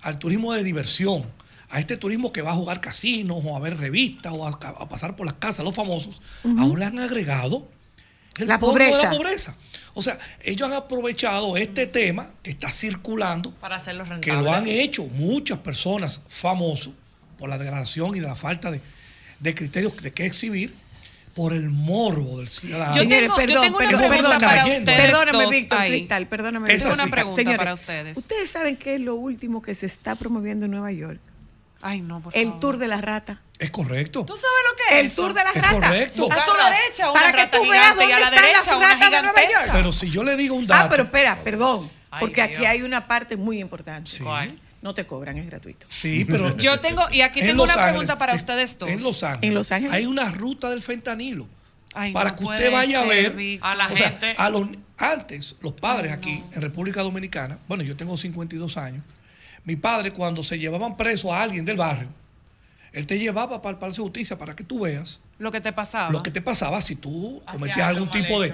[0.00, 1.24] al turismo de diversión,
[1.70, 4.88] a este turismo que va a jugar casinos o a ver revistas o a, a
[4.88, 6.60] pasar por las casas, los famosos, Ujú.
[6.60, 7.68] aún le han agregado
[8.38, 9.02] el La polvo de pobreza.
[9.10, 9.56] la pobreza.
[9.94, 14.66] O sea, ellos han aprovechado este tema que está circulando Para hacerlo que lo han
[14.66, 16.92] hecho muchas personas famosos
[17.38, 18.80] por la degradación y la falta de,
[19.40, 20.74] de criterios de qué exhibir
[21.34, 22.94] por el morbo del ciudadano.
[22.94, 25.90] Yo Señores, tengo- yo perdón, tengo una perdón, pregunta perdón, para ustedes Perdóname, Víctor ahí.
[25.90, 26.72] Cristal, perdóname.
[26.72, 26.84] Es.
[26.84, 28.16] Una pregunta Señores, para ustedes.
[28.18, 31.18] Ustedes saben qué es lo último que se está promoviendo en Nueva York.
[31.82, 32.60] Ay, no, por El favor.
[32.60, 33.42] tour de la rata.
[33.58, 34.24] Es correcto.
[34.24, 35.00] ¿Tú sabes lo que es?
[35.00, 35.22] El eso?
[35.22, 35.70] tour de la Es rata.
[35.74, 36.28] correcto.
[36.32, 38.58] A su derecha, una Para que rata tú veas y dónde a la están derecha
[38.58, 39.64] las una ratas de Nueva gigantesca.
[39.66, 39.72] York.
[39.76, 40.84] Pero si yo le digo un dato.
[40.86, 41.90] Ah, pero espera, perdón.
[42.10, 44.10] Ay, porque aquí hay una parte muy importante.
[44.10, 44.24] Sí.
[44.84, 45.86] No te cobran, es gratuito.
[45.88, 46.56] Sí, pero.
[46.58, 48.88] Yo tengo, y aquí en tengo una Ángeles, pregunta para es- ustedes dos.
[48.90, 49.48] En Los Ángeles.
[49.48, 49.94] En Los Ángeles.
[49.96, 51.48] Hay una ruta del fentanilo.
[51.94, 53.34] Ay, para no que usted vaya a ver.
[53.62, 54.34] A la o sea, gente.
[54.36, 54.68] a los,
[54.98, 59.02] antes, los padres aquí en República Dominicana, bueno, yo tengo 52 años.
[59.64, 62.08] Mi padre, cuando se llevaban preso a alguien del barrio,
[62.92, 65.72] él te llevaba para el Palacio de Justicia para que tú veas Lo que te
[65.72, 66.10] pasaba.
[66.10, 68.52] lo que te pasaba si tú cometías algún tipo de,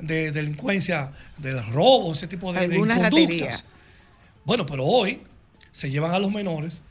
[0.00, 3.02] de delincuencia, del robo, ese tipo de, de inconductas.
[3.02, 3.50] ratería.
[4.44, 5.20] Bueno, pero hoy
[5.74, 6.82] se llevan a los menores,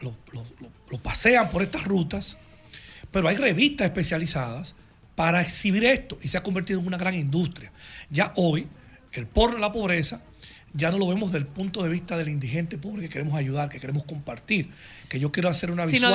[0.00, 2.38] los los- los- los pasean por estas rutas,
[3.10, 4.74] pero hay revistas especializadas
[5.14, 7.70] para exhibir esto y se ha convertido en una gran industria.
[8.08, 8.66] Ya hoy,
[9.12, 10.22] el porno la pobreza
[10.74, 13.78] ya no lo vemos del punto de vista del indigente pobre que queremos ayudar, que
[13.78, 14.70] queremos compartir,
[15.10, 16.12] que yo quiero hacer una visual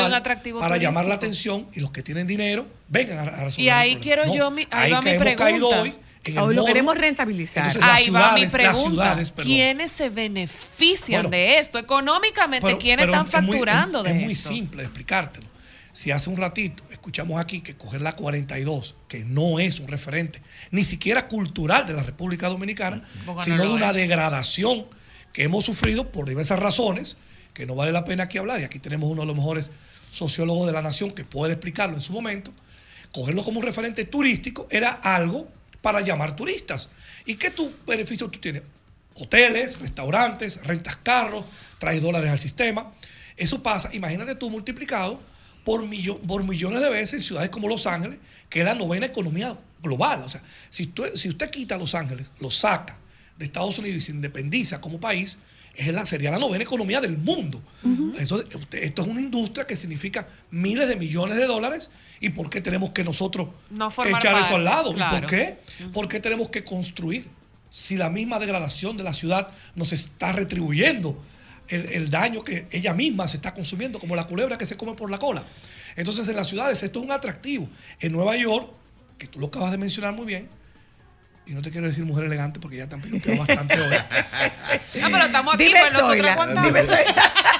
[0.55, 3.91] un para llamar la atención y los que tienen dinero vengan a, resolver Y ahí
[3.93, 5.81] el quiero yo mi- ahí ahí va mi que hemos caído pregunta.
[5.83, 7.67] hoy en el Hoy lo queremos rentabilizar.
[7.67, 8.89] Entonces, Ahí va mi pregunta.
[8.89, 9.31] ciudades.
[9.31, 11.77] ¿Quiénes se benefician Bueno, de esto?
[11.79, 14.49] Económicamente, Pero- ¿quiénes pero están es muy- facturando es, de es muy esto?
[14.49, 15.47] simple de explicártelo.
[15.93, 20.41] Si hace un ratito escuchamos aquí que coger la 42, que no es un referente
[20.69, 23.95] ni siquiera cultural de la República Dominicana, Porque no sino de una es.
[23.95, 24.85] degradación
[25.33, 27.17] que hemos sufrido por diversas razones,
[27.53, 29.71] que no vale la pena aquí hablar, y aquí tenemos uno de los mejores
[30.11, 32.53] sociólogos de la nación que puede explicarlo en su momento,
[33.11, 35.47] cogerlo como un referente turístico era algo
[35.87, 36.89] para llamar turistas.
[37.25, 38.61] ¿Y qué tu beneficio tú tienes?
[39.15, 41.45] Hoteles, restaurantes, rentas carros,
[41.79, 42.91] traes dólares al sistema.
[43.37, 45.17] Eso pasa, imagínate tú multiplicado
[45.63, 45.81] por,
[46.27, 48.19] por millones de veces en ciudades como Los Ángeles,
[48.49, 50.23] que es la novena economía global.
[50.25, 52.97] O sea, si, tú- si usted quita a Los Ángeles, lo saca
[53.37, 55.37] de Estados Unidos y se independiza como país,
[55.73, 57.61] es la, sería la novena economía del mundo.
[58.19, 61.89] Eso- esto es una industria que significa miles de millones de dólares.
[62.19, 64.91] ¿Y por qué tenemos que nosotros No echar eso al lado?
[64.91, 65.57] ¿Y por qué?
[65.93, 67.27] ¿Por qué tenemos que construir?
[67.69, 71.21] Si la misma degradación de la ciudad nos está retribuyendo
[71.67, 74.93] el, el daño que ella misma se está consumiendo, como la culebra que se come
[74.93, 75.45] por la cola.
[75.95, 77.69] Entonces, en las ciudades esto es un atractivo.
[77.99, 78.69] En Nueva York,
[79.17, 80.49] que tú lo acabas de mencionar muy bien,
[81.47, 83.01] y no te quiero decir mujer elegante porque ya te han
[83.37, 83.95] bastante hoy.
[85.01, 86.87] No, pero estamos aquí, Dime pues nosotros aguantamos.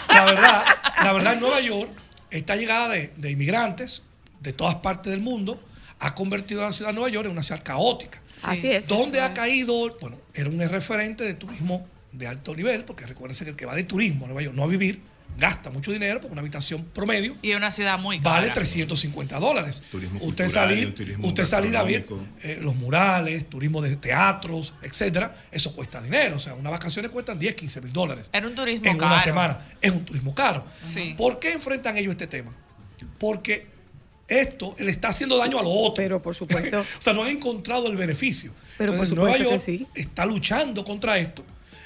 [0.10, 0.64] La verdad,
[1.04, 1.92] la verdad, en Nueva York,
[2.30, 4.04] esta llegada de, de inmigrantes
[4.42, 5.62] de todas partes del mundo
[6.00, 8.22] ha convertido a la ciudad de Nueva York en una ciudad caótica.
[8.44, 8.88] Así es.
[8.88, 9.98] ¿Dónde ha caído?
[10.00, 13.76] Bueno, era un referente de turismo de alto nivel, porque recuérdense que el que va
[13.76, 15.02] de turismo a Nueva York, no a vivir,
[15.38, 18.40] gasta mucho dinero, porque una habitación promedio Y es una ciudad muy cara.
[18.40, 19.84] vale 350 dólares.
[19.92, 22.08] Turismo usted cultural, salir, usted salir a ver
[22.44, 26.38] eh, los murales, turismo de teatros, etcétera, eso cuesta dinero.
[26.38, 29.14] O sea, unas vacaciones cuestan 10, 15 mil dólares Era un turismo en caro.
[29.14, 29.60] una semana.
[29.82, 30.64] Es un turismo caro.
[30.84, 31.14] Sí.
[31.18, 32.52] ¿Por qué enfrentan ellos este tema?
[33.20, 33.68] Porque
[34.28, 35.96] esto le está haciendo daño a lo otro.
[35.96, 36.80] Pero por supuesto.
[37.00, 38.52] o sea, no han encontrado el beneficio.
[38.78, 39.88] Pero por Nueva supuesto York que sí.
[39.96, 41.44] está luchando contra esto,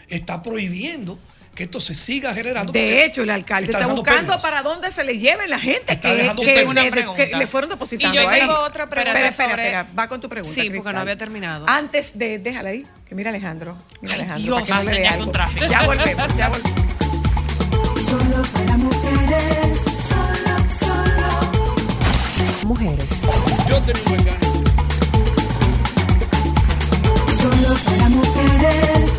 [0.09, 1.17] está prohibiendo
[1.55, 2.71] que esto se siga generando.
[2.71, 4.41] De hecho, el alcalde está, buscando pérdidas.
[4.41, 7.25] para dónde se le lleven la gente Está que, dejando que le, Una pregunta.
[7.25, 8.39] que le fueron depositando Y yo ahí.
[8.39, 10.53] tengo otra pregunta Espera, espera, sobre- espera, va con tu pregunta.
[10.61, 11.65] Sí, porque no había terminado.
[11.67, 14.97] Antes de, déjala ahí, que mira Alejandro, mira Ay, Alejandro, Dios, para que no le
[14.97, 15.25] dé señal algo.
[15.25, 15.65] con tráfico.
[15.67, 16.81] Ya volvemos, ya volvemos.
[18.09, 19.79] Solo para mujeres,
[22.65, 23.21] Mujeres.
[23.67, 24.63] Yo tenía un
[27.37, 29.11] solo para mujeres,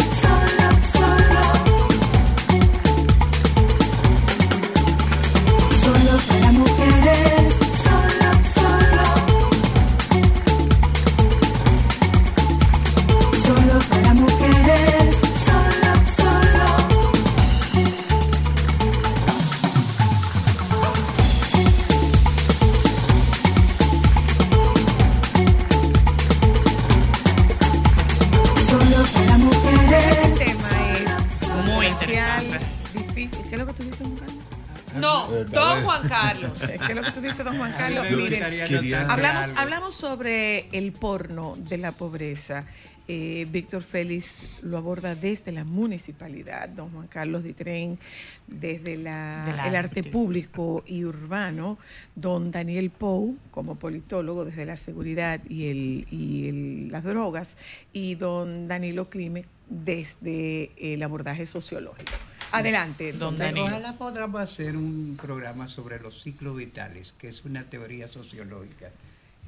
[35.02, 35.82] No, Eh, don dale.
[35.82, 36.60] Juan Carlos.
[36.60, 38.06] ¿Qué es lo que tú dices, don Juan Carlos?
[38.10, 42.64] Yo Mire, que- quería- Hablamos, hablamos sobre el porno de la pobreza.
[43.08, 47.98] Eh, Víctor Félix lo aborda desde la municipalidad, don Juan Carlos Ditren
[48.46, 50.04] desde la- el arte arte.
[50.04, 51.78] público y urbano,
[52.14, 57.56] don Daniel Pou como politólogo desde la seguridad y, el, y el- las drogas,
[57.92, 62.12] y don Danilo Clime desde el abordaje sociológico.
[62.52, 63.66] Adelante, don Danilo.
[63.66, 68.90] Ojalá podamos hacer un programa sobre los ciclos vitales, que es una teoría sociológica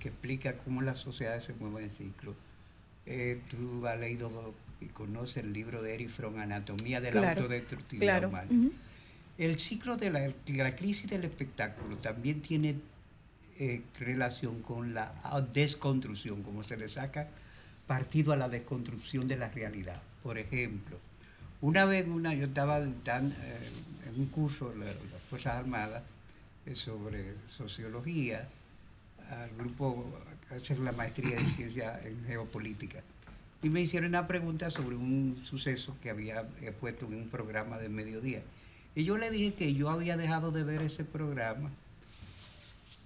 [0.00, 2.34] que explica cómo las sociedades se mueven en ciclos.
[3.06, 7.42] Eh, tú has leído y conoces el libro de Eric Fromm, Anatomía de la Claro,
[7.42, 8.28] autodestructividad claro.
[8.28, 8.70] humana.
[9.38, 12.76] El ciclo de la, la crisis del espectáculo también tiene
[13.58, 15.12] eh, relación con la
[15.52, 17.28] desconstrucción, como se le saca
[17.86, 20.00] partido a la desconstrucción de la realidad.
[20.22, 20.98] Por ejemplo,
[21.60, 23.70] una vez una, yo estaba dan- eh,
[24.12, 26.02] en un curso de la- las Fuerzas Armadas
[26.66, 28.48] eh, sobre sociología,
[29.30, 30.04] al grupo
[30.50, 33.00] a hacer la maestría de ciencia en geopolítica.
[33.62, 37.78] Y me hicieron una pregunta sobre un suceso que había eh, puesto en un programa
[37.78, 38.42] de mediodía.
[38.94, 41.70] Y yo le dije que yo había dejado de ver ese programa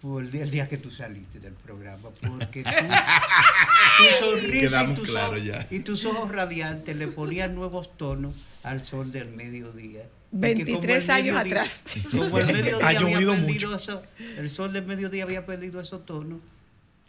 [0.00, 4.94] por el día, el día que tú saliste del programa, porque tú, tu sonrisa y
[4.94, 5.66] tus, ojos, ya.
[5.70, 10.02] y tus ojos radiantes le ponían nuevos tonos al sol del mediodía.
[10.30, 11.84] Y que 23 como el años mediodía- atrás.
[12.10, 13.76] Como el mediodía Ha había llovido perdido mucho.
[13.76, 14.02] eso-
[14.36, 16.40] el sol del mediodía había perdido esos tonos,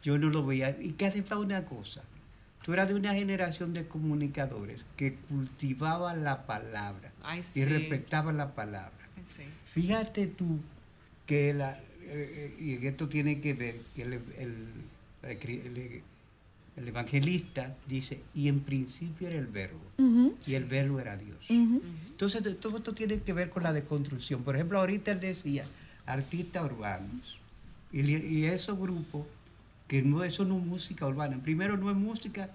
[0.03, 0.75] yo no lo veía.
[0.79, 2.01] Y que hace para una cosa.
[2.63, 7.65] Tú eras de una generación de comunicadores que cultivaban la palabra Ay, y sí.
[7.65, 8.91] respetaban la palabra.
[9.35, 9.43] Sí.
[9.65, 10.59] Fíjate tú
[11.25, 11.79] que la,
[12.10, 14.68] eh, y esto tiene que ver que el, el-
[15.24, 16.01] el-
[16.78, 19.82] el evangelista dice, y en principio era el verbo,
[20.47, 21.38] y el verbo era Dios.
[22.12, 24.43] Entonces, todo esto tiene que ver con la deconstrucción.
[24.43, 25.66] Por ejemplo, ahorita él decía,
[26.05, 27.38] artistas urbanos,
[27.91, 29.26] y, y esos grupos,
[29.89, 31.38] que no, eso no es música urbana.
[31.43, 32.49] Primero, no es música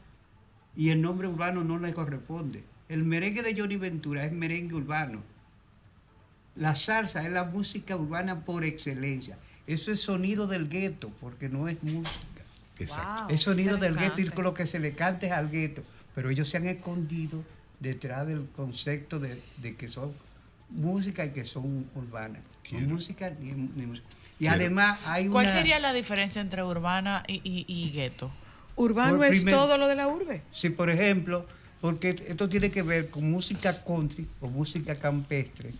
[0.77, 2.63] y el nombre urbano no le corresponde.
[2.89, 5.21] El merengue de Johnny Ventura es merengue urbano.
[6.57, 9.37] La salsa es la música urbana por excelencia.
[9.67, 12.43] Eso es sonido del gueto, porque no es música.
[12.79, 13.33] Exacto.
[13.35, 15.83] Es sonido del gueto y lo que se le cante es al gueto.
[16.15, 17.43] Pero ellos se han escondido
[17.81, 20.13] detrás del concepto de, de que son
[20.71, 22.43] música y que son urbanas.
[22.65, 22.89] Ni Quiero.
[22.95, 24.07] música ni, ni música.
[24.37, 24.55] Y Quiero.
[24.55, 25.55] además hay ¿Cuál una...
[25.55, 28.31] sería la diferencia entre urbana y, y, y gueto?
[28.77, 30.43] Urbano Por es primer- todo lo de la urbe.
[30.53, 31.47] Si, por ejemplo,
[31.81, 35.73] porque esto tiene que ver con música country o música campestre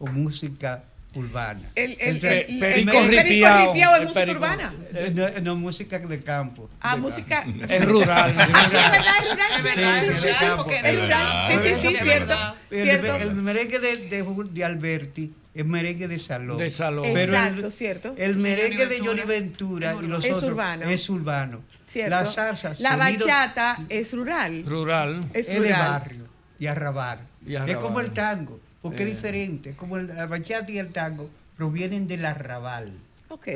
[0.00, 0.82] o música
[1.14, 1.70] urbana.
[1.74, 4.74] El, el, el, el- Perico el perico ripiao, es el música urbana.
[4.94, 6.68] eh, no, no, música de campo.
[6.80, 7.42] Ah, de música.
[7.42, 7.64] campo.
[7.68, 8.34] Es rural.
[8.36, 9.52] Ah, sí, es verdad, es rural.
[9.56, 10.84] Es verdad, sí, es.
[10.84, 11.46] Es rural.
[11.48, 12.34] Sí, sí, sí, Es cierto.
[12.70, 13.16] El, Cierto.
[13.16, 16.58] el merengue de, de, de Alberti es merengue de salón.
[16.58, 17.02] De salón.
[17.12, 18.14] Pero Exacto, el, cierto.
[18.16, 20.84] El merengue de Johnny Ventura y los Es otros urbano.
[20.88, 21.62] es urbano.
[21.84, 22.10] Cierto.
[22.10, 24.64] La salsa, La sonido- bachata es rural.
[24.64, 25.28] Rural.
[25.34, 25.82] Es es de rural.
[25.90, 26.28] barrio
[26.60, 27.18] y arrabal.
[27.44, 27.82] Y Es arrabal.
[27.82, 29.06] como el tango, porque Eh.
[29.06, 29.74] es diferente.
[29.76, 32.92] Como el- la bachata y el tango provienen del arrabal.
[33.28, 33.48] Ok.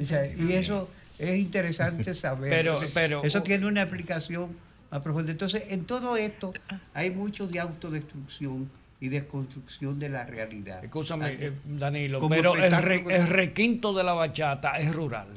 [0.00, 2.50] O sea, y eso es interesante saber.
[2.50, 4.56] Pero- pero- eso tiene una aplicación
[4.90, 5.30] más profunda.
[5.32, 6.52] Entonces, en todo esto
[6.94, 8.70] hay mucho de autodestrucción
[9.00, 10.84] y desconstrucción de la realidad.
[10.84, 15.28] Escúchame, eh, Danilo, como pero el, re- espectáculo- el requinto de la bachata es rural.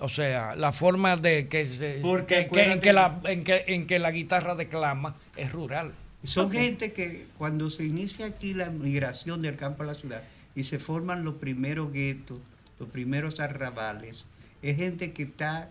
[0.00, 3.64] O sea, la forma de que, se, Porque que- que- en, que la, en, que,
[3.66, 5.92] en que la guitarra declama es rural.
[6.24, 10.22] Son gente que cuando se inicia aquí la migración del campo a la ciudad
[10.54, 12.40] y se forman los primeros guetos,
[12.80, 14.24] los primeros arrabales,
[14.62, 15.70] es gente que está,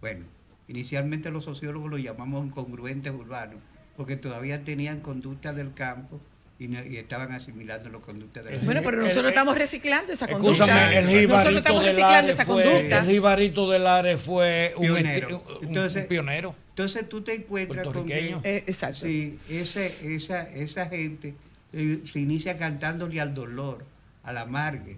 [0.00, 0.24] bueno,
[0.68, 3.58] inicialmente los sociólogos lo llamamos incongruentes urbanos,
[3.96, 6.20] porque todavía tenían conducta del campo
[6.60, 10.12] y, no- y estaban asimilando los conductas de la Bueno, pero nosotros el- estamos reciclando
[10.12, 10.66] esa conducta.
[11.02, 12.98] Nosotros estamos reciclando esa fue, conducta.
[12.98, 15.44] el jibarito del Are fue un, Pionero.
[15.60, 16.54] un- Entonces- un pionero.
[16.70, 18.36] Entonces tú te encuentras con que.
[18.44, 19.00] Eh, exacto.
[19.00, 21.34] sí, ese, esa, esa gente
[21.72, 23.84] eh, se inicia cantándole al dolor,
[24.24, 24.96] a la amargue,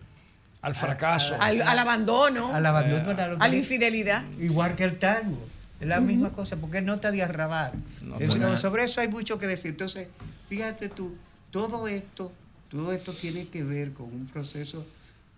[0.62, 1.36] Al fracaso.
[1.40, 4.22] Al, al abandono, al abandono, a, a la infidelidad.
[4.38, 5.46] igual que el tango.
[5.80, 7.72] Es la misma cosa, porque nota de arrabal.
[8.02, 9.70] No, Eso- buena- sobre eso hay mucho que decir.
[9.70, 10.08] Entonces,
[10.50, 11.16] fíjate tú,
[11.50, 12.32] todo esto,
[12.70, 14.86] todo esto tiene que ver con un proceso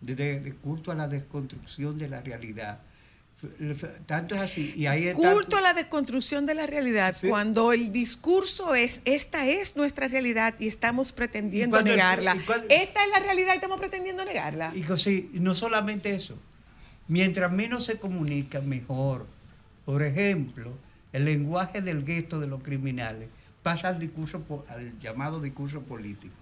[0.00, 2.80] de, de- de culto a la desconstrucción de la realidad.
[4.06, 4.72] Tanto es así.
[4.76, 7.26] Y ahí Culto a la desconstrucción de la realidad, Sí.
[7.28, 12.36] cuando el discurso es, esta es nuestra realidad y estamos pretendiendo Y cuando el- negarla.
[12.36, 14.72] y cuando- Esta es la realidad y estamos pretendiendo negarla.
[14.76, 16.36] Y sí, no solamente eso.
[17.08, 19.26] Mientras menos se comunica, mejor.
[19.84, 20.72] Por ejemplo,
[21.12, 23.28] el lenguaje del gesto de los criminales
[23.62, 26.34] pasa al discurso al llamado discurso político.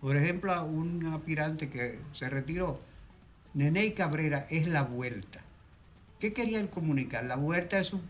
[0.00, 2.80] Por ejemplo, a un aspirante que se retiró,
[3.54, 5.40] Nene Cabrera es la vuelta.
[6.18, 7.24] ¿Qué quería él comunicar?
[7.24, 8.02] La vuelta es un,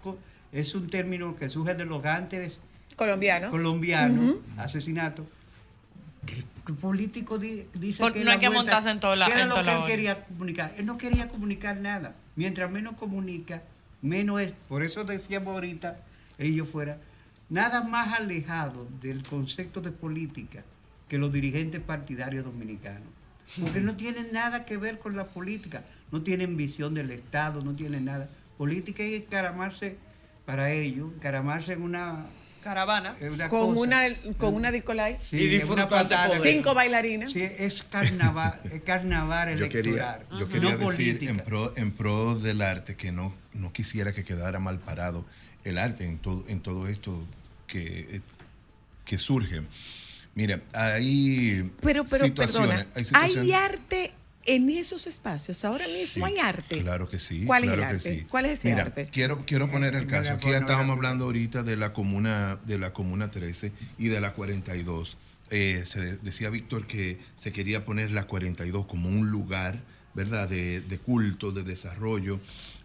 [0.53, 2.59] es un término que surge de los gánteres
[2.97, 3.51] Colombianos.
[3.51, 5.27] colombianos, asesinato.
[6.27, 9.17] ¿Qué, qué político di- dice Por- que no la hay que vuelta- montarse en toda
[9.17, 10.73] la- ¿Qué era en lo que él quería comunicar?
[10.77, 12.15] Él no quería comunicar nada.
[12.37, 13.63] Mientras menos comunica,
[14.03, 14.53] menos es.
[14.69, 15.99] Por eso decíamos ahorita,
[16.39, 16.99] él y yo fuera,
[17.53, 20.65] nada más alejado del concepto de política
[21.07, 23.09] que los dirigentes partidarios dominicanos.
[23.61, 27.75] Porque no tienen nada que ver con la política, no tienen visión del Estado, no
[27.77, 28.31] tienen nada.
[28.57, 29.97] Política es encaramarse
[30.47, 32.25] para ellos, encaramarse en una,
[32.63, 33.17] Caravana.
[33.21, 33.81] una con cosa.
[33.81, 34.01] una,
[34.39, 37.33] con una Nicolai, Sí, Y disfrutar cinco bailarinas.
[37.33, 40.25] Sí, es carnaval, es carnaval Yo electoral.
[40.27, 41.31] quería, yo quería no decir política.
[41.33, 45.27] en pro, en pro del arte que no, no quisiera que quedara mal parado
[45.65, 47.23] el arte en todo, en todo esto
[47.73, 48.21] que, eh,
[49.07, 49.63] que surge.
[50.35, 52.85] Mira, hay Pero, pero, situaciones.
[52.85, 54.13] perdona, hay ¿hay, situaciones- arte
[54.45, 55.65] en esos espacios?
[55.65, 56.81] Ahora mismo Sí, hay arte.
[56.83, 57.45] Claro que sí.
[57.47, 58.19] ¿Cuál claro es el arte?
[58.21, 58.27] sí.
[58.29, 59.09] ¿Cuál es ese Mira, arte?
[59.11, 60.33] Quiero, quiero poner el caso.
[60.33, 64.33] Aquí pues, estábamos hablando ahorita de la comuna, de la comuna 13 y de la
[64.35, 65.17] 42.
[65.51, 69.81] Eh, se de- decía Víctor que se quería poner la 42 como un lugar,
[70.15, 70.49] ¿verdad?
[70.49, 72.39] De, de culto, de desarrollo.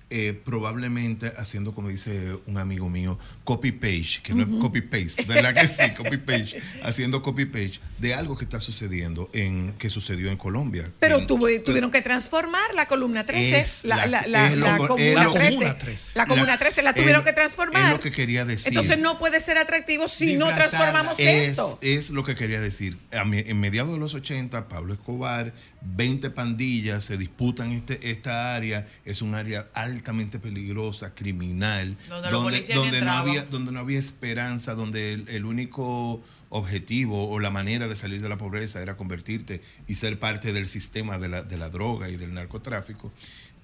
[0.09, 5.23] Eh, probablemente haciendo, como dice un amigo mío, copy page, que no es copy paste,
[5.23, 5.93] ¿verdad que sí?
[5.95, 10.91] Copy page, haciendo copy page de algo que está sucediendo en, que sucedió en Colombia.
[10.99, 14.55] Pero En- tuvo- tuvieron que transformar la columna 13, Es la, la- es
[14.87, 15.51] comuna lo- 13.
[15.55, 16.11] Comuna 13.
[16.15, 17.83] La comuna La- 13 la tuvieron es- que transformar.
[17.85, 18.69] es lo que quería decir.
[18.69, 21.79] Entonces no puede ser atractivo si no transformamos es, esto.
[21.81, 22.97] es lo que quería decir.
[23.11, 28.55] A mi- en mediados de los 80, Pablo Escobar, 20 pandillas se disputan este, esta
[28.55, 28.85] área.
[29.05, 29.67] Es un área
[30.01, 37.29] altamente peligrosa, criminal, Donde no, había, donde no había esperanza, donde el, el único objetivo
[37.29, 41.17] o la manera de salir de la pobreza era convertirte y ser parte del sistema
[41.19, 43.11] de la, de la droga y del narcotráfico.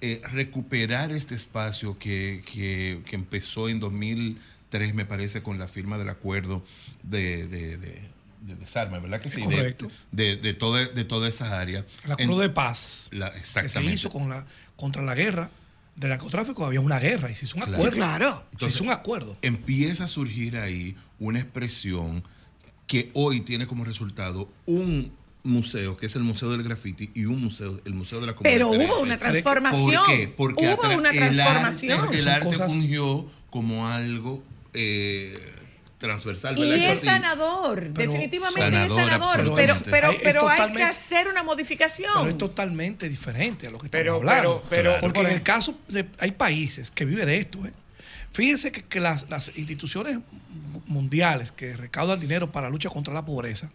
[0.00, 5.96] Eh, recuperar este espacio que, que- que empezó en 2003, me parece, con la firma
[5.98, 6.62] del acuerdo
[7.02, 9.40] de, de, de- de desarme, ¿verdad que sí?
[9.40, 9.88] De- correcto.
[10.12, 11.86] De, de, toda, de toda esa área.
[12.04, 14.44] El acuerdo de paz La- que se hizo con la,
[14.76, 15.50] contra la guerra
[15.96, 17.90] del narcotráfico, había una guerra y se hizo un acuerdo.
[17.92, 18.28] Claro.
[18.30, 19.36] se Entonces, hizo un acuerdo.
[19.42, 22.22] empieza a surgir ahí una expresión
[22.86, 27.40] que hoy tiene como resultado un museo, que es el Museo del Graffiti, y un
[27.42, 28.54] museo, el Museo de la Comunidad.
[28.56, 29.02] Pero hubo 13.
[29.02, 30.02] una ¿Por transformación.
[30.06, 30.28] ¿Por qué?
[30.28, 32.00] Porque hubo una el transformación.
[32.00, 34.42] arte, el arte cosas- fungió como algo
[34.72, 35.52] eh,
[36.04, 36.58] transversal.
[36.58, 40.72] Y ¿verdad que es sanador, Pero- definitivamente Sanador, es sanador, pero, pero, Es pero hay
[40.72, 42.12] que hacer una modificación.
[42.18, 44.62] Pero es totalmente diferente a lo que estamos Pero- hablando.
[44.70, 46.06] pero- pero- Porque por en el caso de.
[46.18, 47.64] Hay países que viven de esto.
[47.66, 47.72] ¿eh?
[48.32, 50.18] Fíjense que, que las, las instituciones
[50.86, 53.70] mundiales que recaudan dinero para la lucha contra la pobreza,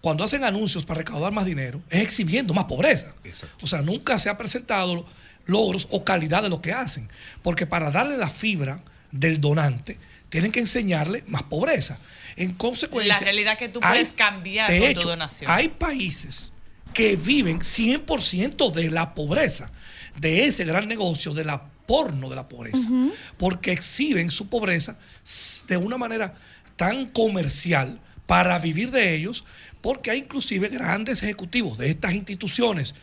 [0.00, 3.12] cuando hacen anuncios para recaudar más dinero, es exhibiendo más pobreza.
[3.24, 3.56] Exacto.
[3.62, 5.06] O sea, nunca se ha presentado
[5.46, 7.08] logros o calidad de lo que hacen.
[7.42, 8.80] Porque para darle la fibra
[9.12, 9.98] del donante,
[10.32, 11.98] tienen que enseñarle más pobreza.
[12.36, 13.12] En consecuencia.
[13.12, 15.50] La realidad que tú hay- puedes cambiar de con hecho, tu donación.
[15.50, 16.54] Hay países
[16.94, 19.70] que viven 100% de la pobreza,
[20.18, 22.88] de ese gran negocio, de la porno de la pobreza,
[23.36, 24.96] porque exhiben su pobreza
[25.68, 26.32] de una manera
[26.76, 29.44] tan comercial para vivir de ellos,
[29.82, 32.94] porque hay inclusive grandes ejecutivos de estas instituciones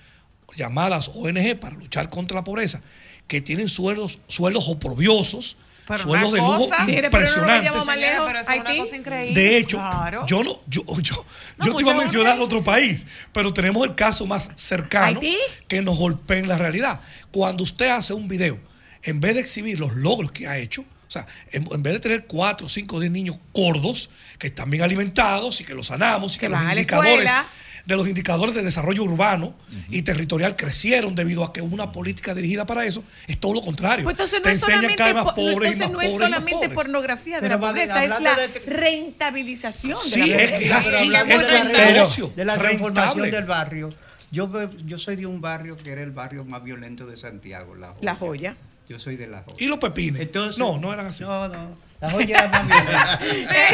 [0.55, 2.82] llamadas ONG para luchar contra la pobreza,
[3.27, 5.57] que tienen sueldos, sueldos oprobiosos,
[5.90, 7.58] Pero sueldos de lujo cosa- Mire, pero no lo impresionantes.
[7.72, 8.82] vayamos más Señora, lejos, pero eso es una Haití.
[8.82, 9.42] cosa increíble.
[9.42, 10.26] De hecho, Claro.
[10.28, 11.26] yo no, yo, yo,
[11.58, 15.38] No, yo te iba a mencionar otro país, pero tenemos el caso más cercano ¿Haití?
[15.68, 17.02] que nos golpea en la realidad.
[17.32, 18.58] Cuando usted hace un video,
[19.04, 22.00] en vez de exhibir los logros que ha hecho, O sea, en, en vez de
[22.02, 26.38] tener cuatro, cinco, diez niños gordos que están bien alimentados y que los sanamos y
[26.38, 27.48] que, Que los van a la indicadores escuela.
[27.90, 29.54] De los indicadores de desarrollo urbano
[29.90, 33.62] y territorial crecieron debido a que hubo una política dirigida para eso, es todo lo
[33.62, 34.04] contrario.
[34.06, 35.92] Pues entonces no Te es enseñan solamente, cada vez más po- pobres y entonces más
[35.92, 39.98] no es pobres y más solamente pornografía de Pero la pobreza, es la de- rentabilización
[40.12, 40.56] de la es- pobreza.
[40.58, 42.78] es así, es negocio, de la rentable.
[42.78, 43.90] transformación del barrio.
[44.32, 44.50] Yo,
[44.86, 48.00] yo soy de un barrio que era el barrio más violento de Santiago, La Joya.
[48.04, 48.56] La joya.
[48.90, 49.56] Yo soy de La Joya.
[49.60, 50.20] ¿Y los pepines?
[50.22, 51.24] Entonces- no, no eran así.
[51.24, 51.78] No, no.
[52.02, 53.20] La Joya era más violenta.
[53.24, 53.68] Eh,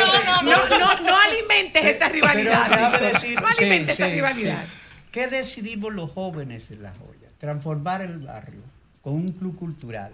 [0.44, 0.44] no,
[0.80, 2.68] no, no alimentes esa rivalidad.
[2.70, 4.66] Pero decir- no alimentes sí, esa sí, rivalidad.
[4.66, 4.72] sí.
[5.12, 7.30] ¿Qué decidimos los jóvenes de La Joya?
[7.40, 8.60] Transformar el barrio
[9.02, 10.12] con un club cultural,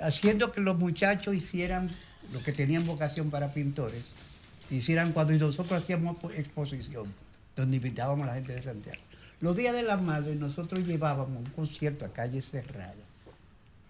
[0.00, 1.90] haciendo que los muchachos hicieran
[2.32, 4.02] lo que tenían vocación para pintores,
[4.70, 7.12] hicieran cuando nosotros hacíamos po- exposición,
[7.54, 9.00] donde invitábamos a la gente de Santiago.
[9.40, 12.94] Los días de la madre nosotros llevábamos un concierto a calle cerrada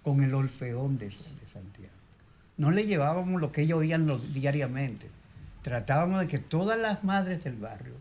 [0.03, 1.93] con el Orfeón de, Santiago.
[2.57, 5.09] No le llevábamos lo que ellos oían diariamente.
[5.63, 7.95] Tratábamos de que todas las madres del barrio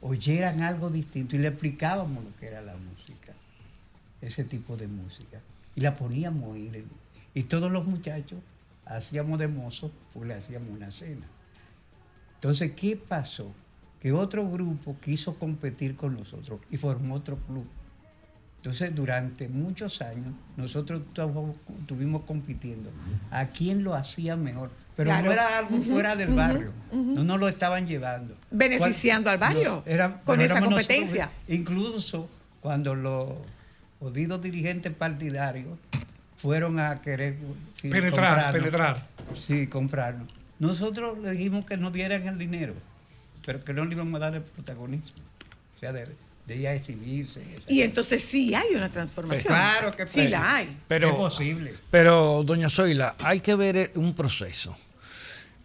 [0.00, 3.32] oyeran algo distinto y le explicábamos lo que era la música,
[4.20, 5.40] ese tipo de música.
[5.76, 6.60] Y la poníamos a.
[7.34, 8.38] Y todos los muchachos
[8.86, 11.26] hacíamos de mozo, pues le hacíamos una cena.
[12.34, 13.52] Entonces, ¿qué pasó?
[14.00, 17.66] Que otro grupo quiso competir con nosotros y formó otro club.
[18.64, 22.90] Entonces, durante muchos años, nosotros tu- estuvimos compitiendo
[23.30, 24.70] a quién lo hacía mejor.
[24.96, 25.26] Pero Claro.
[25.26, 26.72] no era algo fuera del barrio.
[26.90, 28.34] No nos lo estaban llevando.
[28.50, 29.84] Beneficiando al barrio
[30.24, 31.26] con esa competencia.
[31.26, 32.26] nosotros, incluso
[32.62, 33.32] cuando los
[34.00, 35.78] jodidos dirigentes partidarios
[36.38, 37.36] fueron a querer
[37.82, 38.96] sí, Penetrar, penetrar.
[39.46, 40.32] Sí, comprarnos.
[40.58, 42.72] Nosotros le dijimos que nos dieran el dinero,
[43.44, 45.10] pero que no le íbamos a dar el protagonismo.
[45.76, 46.06] O sea, de,
[46.46, 47.40] de ella exhibirse.
[47.56, 49.52] esa- Y entonces sí hay una transformación.
[49.54, 50.28] Claro que sí sí.
[50.28, 50.76] la hay.
[50.88, 51.74] Pero, Es posible.
[51.90, 54.76] Pero, doña Zoila, hay que ver eh, un proceso.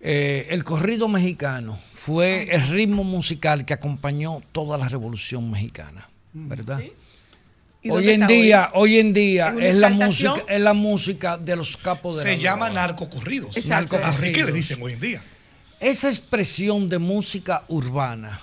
[0.01, 6.80] Eh, el corrido mexicano fue el ritmo musical que acompañó toda la revolución mexicana, ¿verdad?
[7.82, 8.34] ¿Y Hoy en hoy?
[8.41, 12.17] día, hoy en día ¿En una es la música, es la música de los capos
[12.17, 13.55] de Se la llama narcocorridos.
[13.55, 13.97] Exacto.
[14.03, 15.21] Así que le dicen hoy en día.
[15.80, 18.41] Esa expresión de música urbana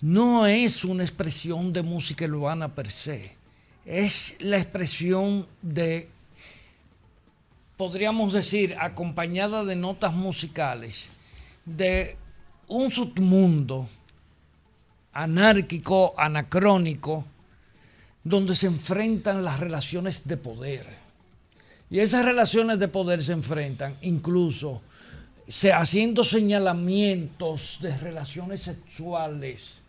[0.00, 3.36] no es una expresión de música urbana per se.
[3.84, 6.08] Es la expresión de,
[7.76, 11.08] podríamos decir, acompañada de notas musicales,
[11.64, 12.16] de
[12.68, 13.88] un submundo
[15.12, 17.24] anárquico, anacrónico,
[18.22, 20.86] donde se enfrentan las relaciones de poder.
[21.88, 24.82] Y esas relaciones de poder se enfrentan incluso
[25.72, 29.82] haciendo señalamientos de relaciones sexuales.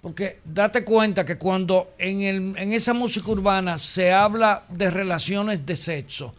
[0.00, 5.66] Porque date cuenta que cuando en, el- en esa música urbana se habla de relaciones
[5.66, 6.34] de sexo,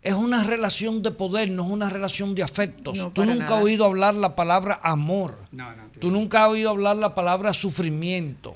[0.00, 2.96] es una relación de poder, no es una relación de afectos.
[2.98, 3.56] No, Tú nunca nada.
[3.58, 5.38] has oído hablar la palabra amor.
[5.52, 8.54] No, no, Tú nunca has oído hablar la palabra sufrimiento.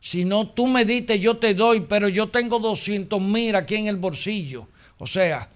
[0.00, 3.86] Si no, tú me diste, yo te doy, pero yo tengo 200 mil aquí en
[3.86, 4.66] el bolsillo.
[4.98, 5.48] O sea,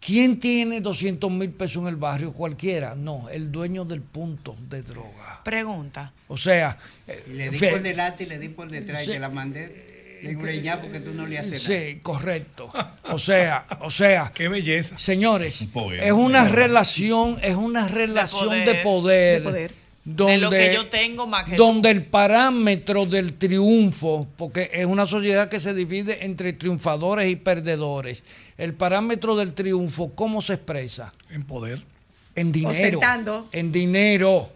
[0.00, 2.32] ¿quién tiene 200 mil pesos en el barrio?
[2.32, 2.94] Cualquiera.
[2.94, 5.40] No, el dueño del punto de droga.
[5.44, 6.12] Pregunta.
[6.28, 6.76] O sea,
[7.06, 9.10] eh, Y le di fe- por delante y le di por detrás Sí.
[9.10, 9.90] y te la mandé
[10.22, 11.80] de greñar porque tú no le haces nada.
[11.80, 12.70] sí, correcto.
[13.04, 14.98] O sea, o sea, Qué belleza.
[14.98, 16.02] señores, poema.
[16.04, 18.82] es una relación, es una relación de poder.
[18.82, 19.40] poder.
[19.42, 19.80] De poder.
[20.02, 21.62] Donde, de lo que yo tengo más que tú.
[21.62, 27.36] donde el parámetro del triunfo, porque es una sociedad que se divide entre triunfadores y
[27.36, 28.24] perdedores,
[28.60, 31.12] el parámetro del triunfo, ¿cómo se expresa?
[31.30, 31.82] En poder.
[32.34, 32.98] En dinero.
[32.98, 33.48] Ostentando.
[33.52, 34.50] En dinero.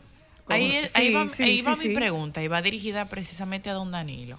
[0.47, 1.89] Ahí, Sí, va, sí, ahí sí, va sí.
[1.89, 4.39] mi pregunta y va dirigida precisamente a don Danilo.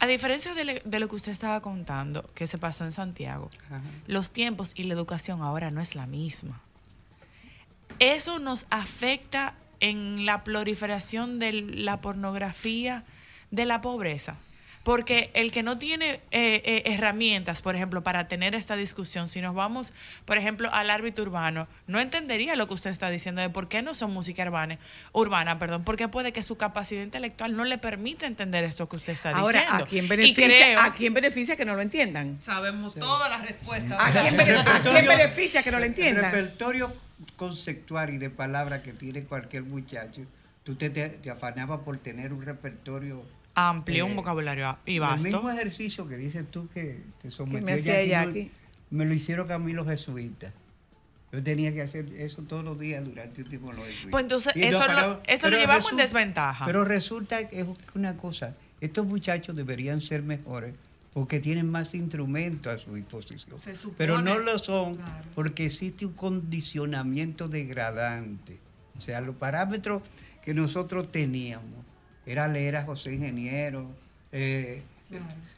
[0.00, 3.48] A diferencia de, le- de lo que usted estaba contando, que se pasó en Santiago,
[3.66, 3.80] Ajá.
[4.08, 6.60] los tiempos y la educación ahora no es la misma.
[8.00, 13.04] Eso nos afecta en la proliferación de la pornografía,
[13.52, 14.38] de la pobreza.
[14.84, 19.40] Porque el que no tiene eh, eh, herramientas, por ejemplo, para tener esta discusión, si
[19.40, 19.92] nos vamos,
[20.24, 23.80] por ejemplo, al árbitro urbano, no entendería lo que usted está diciendo de por qué
[23.82, 24.78] no son música urbana,
[25.12, 29.12] urbana perdón, porque puede que su capacidad intelectual no le permita entender esto que usted
[29.12, 29.84] está Ahora, diciendo.
[29.84, 32.38] ¿a quién Y beneficia, creo- ¿a quién beneficia que no lo entiendan?
[32.42, 34.00] Sabemos todas las respuestas.
[34.00, 34.22] ¿A a
[34.82, 36.24] quién beneficia que no lo El entiendan?
[36.24, 36.92] repertorio
[37.36, 40.22] conceptual y de palabras que tiene cualquier muchacho,
[40.64, 43.22] tú te, te, te afanabas por tener un repertorio
[43.54, 45.24] amplio, un eh, vocabulario y El vasto.
[45.24, 48.10] mismo ejercicio que dices tú que te sometió me hacía Jackie,
[48.44, 48.50] Jackie.
[48.90, 50.52] Me lo hicieron a mí los jesuitas.
[51.32, 54.10] Yo tenía que hacer eso todos los días durante un tiempo los jesuitas.
[54.10, 56.66] Pues entonces, Y eso no, lo- eso lo llevamos en resulta- desventaja.
[56.66, 60.74] Pero resulta que es una cosa, estos muchachos deberían ser mejores
[61.14, 63.58] porque tienen más instrumentos a su disposición.
[63.60, 65.24] Se supone, Pero no lo son claro.
[65.34, 68.58] porque existe un condicionamiento degradante.
[68.98, 70.02] O sea, los parámetros
[70.42, 71.84] que nosotros teníamos
[72.26, 73.86] era leer a José Ingeniero.
[74.32, 74.82] eh,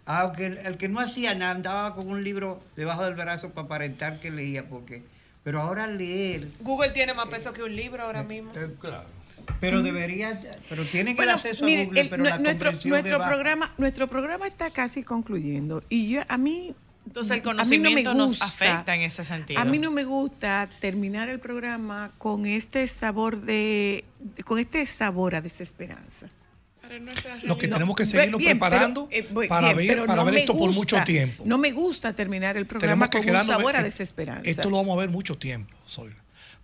[0.07, 3.66] aunque el, el que no hacía nada andaba con un libro debajo del brazo para
[3.66, 5.03] aparentar que leía, porque
[5.45, 8.51] pero ahora leer, Google tiene más peso que un libro ahora mismo.
[8.81, 9.05] claro.
[9.61, 13.70] pero debería, pero tienen Bueno, acceso mire, a Google, el- pero la nuestro, nuestro programa,
[13.78, 16.74] nuestro programa está casi concluyendo y yo a mí
[17.07, 19.61] Entonces el no me conocimiento nos afecta en ese sentido.
[19.61, 24.05] A mí no me gusta terminar el programa con este sabor de,
[24.45, 26.27] con este sabor a desesperanza.
[27.43, 30.06] Lo que No, tenemos que bien, seguirnos bien, preparando pero, eh, voy- para bien, ver,
[30.06, 31.44] para no ver esto por mucho tiempo.
[31.47, 34.48] No me gusta terminar el programa Tenemos que con un sabor a desesperanza.
[34.48, 36.16] Esto lo vamos a ver mucho tiempo, Zoila.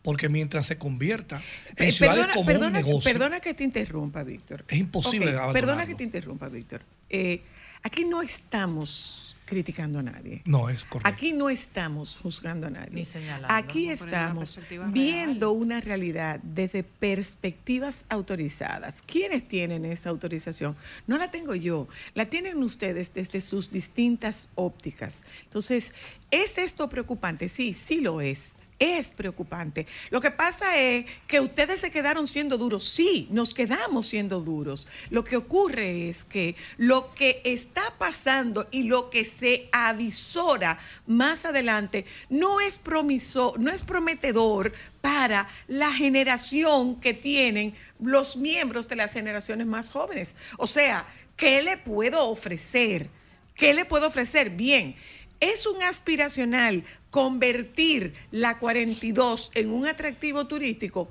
[0.02, 1.42] Porque mientras se convierta
[1.76, 4.64] en Eh, ciudades perdona, como perdona un que- negocio, perdona que te interrumpa, Víctor.
[4.68, 5.52] Es imposible Ok, abandonarlo.
[5.66, 6.82] Perdona que te interrumpa, Víctor.
[7.10, 7.42] Eh,
[7.82, 10.43] aquí no estamos criticando a nadie.
[10.44, 11.10] no es correcto.
[11.12, 12.93] Aquí no estamos juzgando a nadie.
[12.93, 13.48] Ni señalando.
[13.51, 14.93] Aquí una estamos real.
[14.93, 19.02] viendo una realidad desde perspectivas autorizadas.
[19.02, 20.77] ¿Quiénes tienen esa autorización?
[21.09, 25.24] No la tengo yo, la tienen ustedes desde sus distintas ópticas.
[25.43, 25.94] Entonces,
[26.31, 27.48] ¿es esto preocupante?
[27.48, 28.56] Sí, sí lo es.
[28.81, 29.86] Es preocupante.
[30.09, 32.89] Lo que pasa es que ustedes se quedaron siendo duros.
[32.89, 34.89] Sí, nos quedamos siendo duros.
[35.11, 41.44] Lo que ocurre es que lo que está pasando y lo que se avisora más
[41.44, 48.97] adelante no es promiso, no es prometedor para la generación que tienen los miembros de
[48.97, 50.36] las generaciones más jóvenes.
[50.57, 53.11] O sea, ¿qué le puedo ofrecer?
[53.55, 54.48] ¿Qué le puedo ofrecer?
[54.48, 54.97] Bien,
[55.40, 61.10] es un aspiracional convertir la 42 en un atractivo turístico.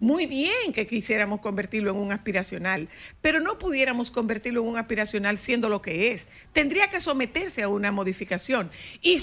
[0.00, 2.88] Muy bien que quisiéramos convertirlo en un aspiracional,
[3.22, 6.28] pero no pudiéramos convertirlo en un aspiracional siendo lo que es.
[6.52, 8.70] Tendría que someterse a una modificación.
[9.00, 9.18] Y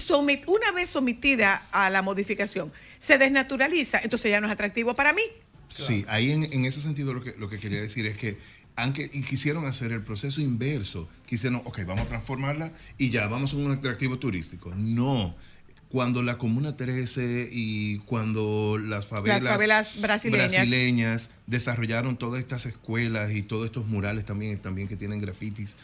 [0.47, 5.21] una vez sometida a la modificación, se desnaturaliza, entonces ya no es atractivo para mí.
[5.77, 8.37] Sí, ahí en, en ese sentido lo que, lo que quería decir es que
[8.75, 13.53] aunque y quisieron hacer el proceso inverso, quisieron, ok, vamos a transformarla y ya, vamos
[13.53, 14.73] a un atractivo turístico.
[14.75, 15.35] No.
[15.89, 20.51] Cuando la Comuna 13 y cuando las favelas, Las favelas brasileñas.
[20.53, 25.75] brasileñas desarrollaron todas estas escuelas y todos estos murales también, también que tienen grafitis,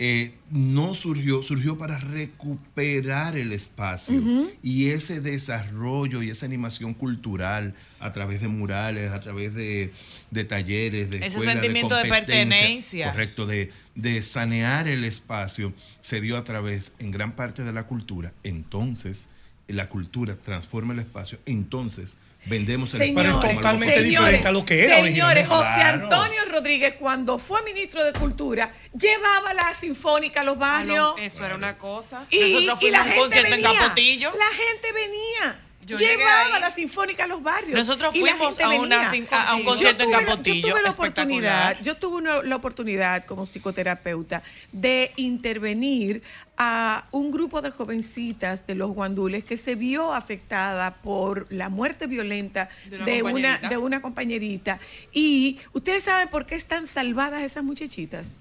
[0.00, 4.22] eh, no surgió, surgió para recuperar el espacio
[4.62, 9.92] y ese desarrollo y esa animación cultural a través de murales, a través de,
[10.30, 13.10] de talleres, de Ese sentimiento de competencias, pertenencia.
[13.10, 17.88] Correcto, de, de sanear el espacio, se dio a través en gran parte de la
[17.88, 18.32] cultura.
[18.44, 19.26] Entonces,
[19.66, 22.16] la cultura transforma el espacio, entonces
[22.46, 23.56] vendemos el Señores, espacio.
[23.56, 24.20] totalmente positivo.
[24.22, 25.48] diferente a lo que era Señores.
[25.48, 26.02] José Claro.
[26.04, 31.14] Antonio Rodríguez, cuando fue ministro de Cultura, llevaba la sinfónica a los barrios.
[31.18, 32.26] Ah, Eso era una cosa.
[32.30, 33.80] Y, Nosotros y fuimos la a un gente concierto en venía.
[33.80, 34.32] Capotillo.
[34.32, 35.64] La gente venía.
[35.88, 37.78] Yo Llevaba la sinfónica a los barrios.
[37.78, 42.16] Nosotros fuimos a una a- un concierto en Capotillo, Yo tuve la oportunidad, yo tuve
[42.18, 44.42] una- la oportunidad como psicoterapeuta
[44.72, 46.22] de intervenir
[46.58, 52.06] a un grupo de jovencitas de los guandules que se vio afectada por la muerte
[52.06, 53.68] violenta De una de una, compañerita.
[53.68, 54.80] de una compañerita.
[55.12, 58.40] Y ustedes saben por qué están salvadas esas muchachitas.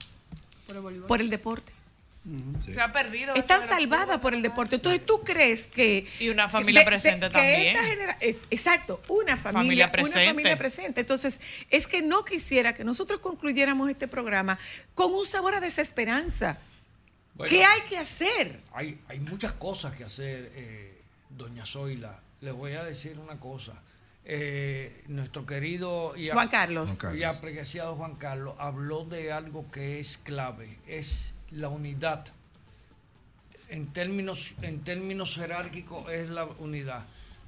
[1.08, 1.72] Por el deporte.
[2.60, 3.34] Se ha perdido.
[3.36, 4.76] Están salvadas por el deporte.
[4.76, 6.06] Entonces, ¿tú crees que...
[6.20, 7.68] Y una familia de- de- presente que también.
[7.76, 10.26] esta genera- eh, exacto, una familia, Familia una presente.
[10.28, 11.00] familia presente.
[11.02, 11.40] Entonces,
[11.70, 14.60] es que no quisiera que nosotros concluyéramos este programa
[14.94, 16.58] con un sabor a desesperanza.
[17.36, 17.50] Bueno.
[17.50, 18.60] ¿Qué hay que hacer?
[18.74, 20.98] Hay, hay muchas cosas que hacer, eh,
[21.30, 22.20] doña Zoila.
[22.42, 23.74] Le voy a decir una cosa.
[24.26, 26.90] Eh, nuestro querido y, a- Juan Carlos.
[26.90, 27.20] Juan Carlos.
[27.20, 32.26] y apreciado Juan Carlos habló de algo que es clave, es la unidad.
[33.70, 37.04] En términos, en términos jerárquicos es la unidad.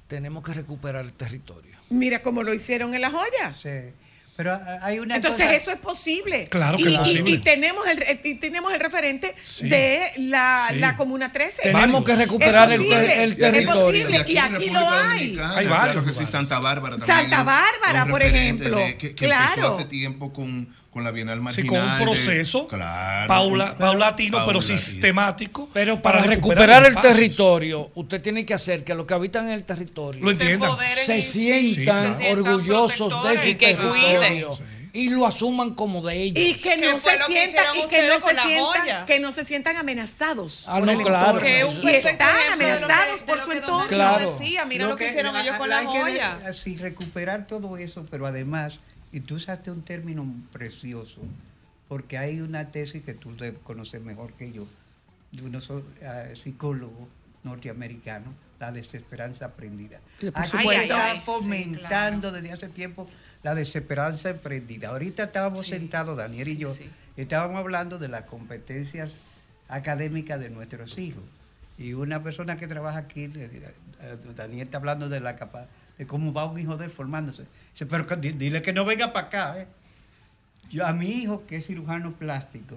[0.06, 1.76] Tenemos que recuperar el territorio.
[1.88, 3.54] Mira cómo lo hicieron en La Joya.
[3.56, 3.92] Sí.
[4.36, 6.46] Pero hay una Entonces cosa- eso es posible.
[6.48, 7.30] Claro que y, es y- posible.
[7.30, 9.68] y tenemos el, re- y tenemos el referente Sí.
[9.68, 10.78] de la, Sí.
[10.78, 11.62] la Comuna 13.
[11.62, 13.74] Tenemos que recuperar Es el, posible, ter- el es territorio.
[14.02, 14.16] posible.
[14.18, 15.20] aquí y aquí lo hay.
[15.38, 16.26] Hay claro varios que sí.
[16.26, 17.18] Santa Bárbara también.
[17.18, 18.78] Santa es un- Bárbara, es un por ejemplo.
[18.78, 19.48] de- que, que Claro.
[19.56, 21.68] empezó hace tiempo con, con la Bienal Sí, Marginal.
[21.68, 25.68] con un de- proceso claro, paula- paulatino, pero sistemático.
[25.72, 29.64] Pero para, recuperar, el territorio, usted tiene que hacer que los que habitan en el
[29.64, 32.12] territorio Lo se y- sientan Sí, claro.
[32.12, 34.80] Se sientan orgullosos de su y que territorio cuiden.
[34.92, 36.44] y lo asuman como de ellos.
[36.44, 39.04] Y que ¿Qué no se sientan y que no se sientan joya?
[39.06, 41.40] que no se sientan amenazados Ah, por no, el claro.
[41.46, 41.88] entorno.
[41.90, 43.86] Y están que- amenazados de por su entorno.
[43.86, 44.32] Claro.
[44.32, 46.38] Decía, mira lo que, hicieron la- ellos con la- joya.
[46.48, 48.80] así recuperar todo eso, pero además,
[49.12, 51.20] y tú usaste un término precioso,
[51.88, 54.66] porque hay una tesis que tú de- conoces mejor que yo,
[55.32, 55.70] de unos
[56.00, 57.08] eh, psicólogos
[57.42, 60.00] norteamericanos, la desesperanza aprendida.
[60.18, 63.08] Sí, por Aquí está fomentando desde hace tiempo
[63.42, 64.90] la desesperanza emprendida.
[64.90, 65.70] Ahorita estábamos Sí.
[65.70, 66.88] sentados, Daniel y yo, sí.
[67.16, 69.16] estábamos hablando de las competencias
[69.68, 71.22] académicas de nuestros hijos.
[71.78, 73.72] Y una persona que trabaja aquí, eh,
[74.36, 75.66] Daniel está hablando de la capa- de
[76.06, 77.44] cómo va un hijo de él formándose.
[77.88, 79.60] Pero dile que no venga para acá.
[79.60, 79.66] ¿eh".
[80.70, 82.76] Yo a mi hijo, que es cirujano plástico,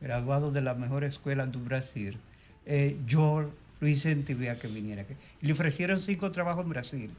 [0.00, 2.18] graduado de la mejor escuela de Brasil,
[2.66, 5.04] eh, yo lo incentivé a que viniera.
[5.42, 7.10] Y le ofrecieron cinco trabajos en Brasil.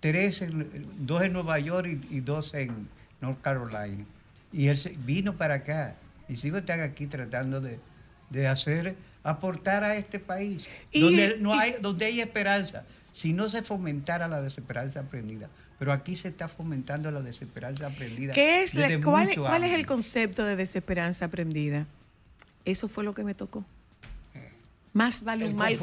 [0.00, 2.88] Tres, en- dos en Nueva York y, y dos en
[3.20, 4.04] North Carolina.
[4.52, 5.96] Y él vino para acá.
[6.28, 11.58] Mis hijos están aquí tratando de hacer, aportar a este país, Y- donde, no y-
[11.58, 12.84] hay, donde hay esperanza.
[13.12, 15.48] Si no se fomentara la desesperanza aprendida.
[15.78, 18.32] Pero aquí se está fomentando la desesperanza aprendida.
[18.34, 19.28] ¿Qué es la- cuál,
[19.64, 21.86] es el concepto de desesperanza aprendida?
[22.64, 23.64] Eso fue lo que me tocó.
[24.92, 25.78] Más vale, un mal,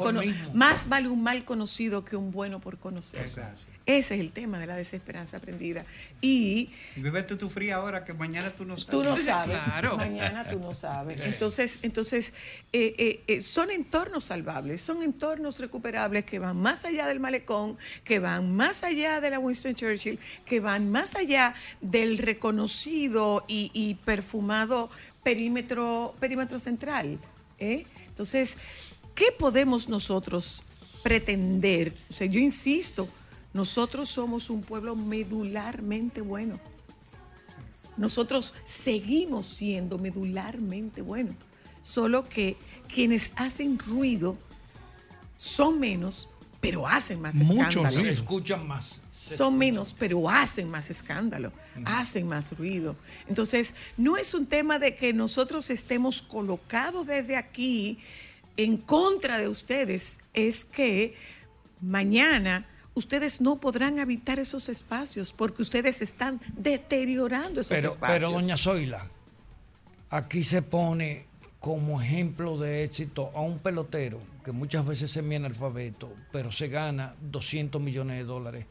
[0.52, 3.24] más vale un mal conocido que un bueno por conocer.
[3.24, 3.62] Exacto.
[3.86, 5.86] Ese es el tema de la desesperanza aprendida.
[6.20, 8.90] Y bebé tú, tú fría ahora que mañana tú no sabes.
[8.90, 9.58] Tú no sabes.
[9.62, 9.96] Claro.
[9.96, 11.20] Mañana tú no sabes.
[11.22, 12.34] Entonces, entonces
[12.72, 17.78] eh, eh, eh, son entornos salvables, son entornos recuperables que van más allá del malecón,
[18.02, 23.70] que van más allá de la Winston Churchill, que van más allá del reconocido y,
[23.72, 24.90] y perfumado
[25.22, 27.20] perímetro, perímetro central.
[27.60, 28.58] Entonces,
[29.14, 30.64] ¿qué podemos nosotros
[31.04, 31.94] pretender?
[32.10, 33.08] O sea, yo insisto,
[33.56, 36.60] nosotros somos un pueblo medularmente bueno.
[37.96, 41.34] Nosotros seguimos siendo medularmente buenos,
[41.80, 44.36] solo que quienes hacen ruido
[45.36, 46.28] son menos,
[46.60, 47.96] pero hacen más Mucho escándalo.
[47.96, 48.12] ruido.
[48.12, 49.00] Escuchan más.
[49.10, 51.50] Son menos, pero hacen más escándalo,
[51.86, 52.94] hacen más ruido.
[53.26, 57.98] Entonces, no es un tema de que nosotros estemos colocados desde aquí
[58.58, 61.16] en contra de ustedes, es que
[61.80, 62.66] mañana
[62.96, 68.22] ustedes no podrán habitar esos espacios porque ustedes están deteriorando esos Pero, espacios.
[68.22, 69.06] pero doña Zoila,
[70.10, 71.26] aquí se pone
[71.60, 77.14] como ejemplo de éxito a un pelotero que muchas veces es analfabeto, pero se gana
[77.20, 78.64] 200 millones de dólares.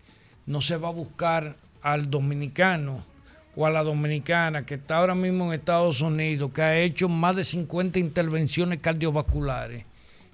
[0.45, 3.03] No se va a buscar al dominicano
[3.55, 7.35] o a la dominicana que está ahora mismo en Estados Unidos, que ha hecho más
[7.35, 9.85] de 50 intervenciones cardiovasculares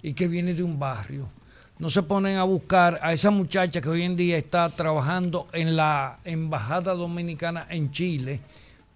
[0.01, 1.27] y que viene de un barrio.
[1.81, 5.75] No se ponen a buscar a esa muchacha que hoy en día está trabajando en
[5.75, 8.39] la Embajada Dominicana en Chile,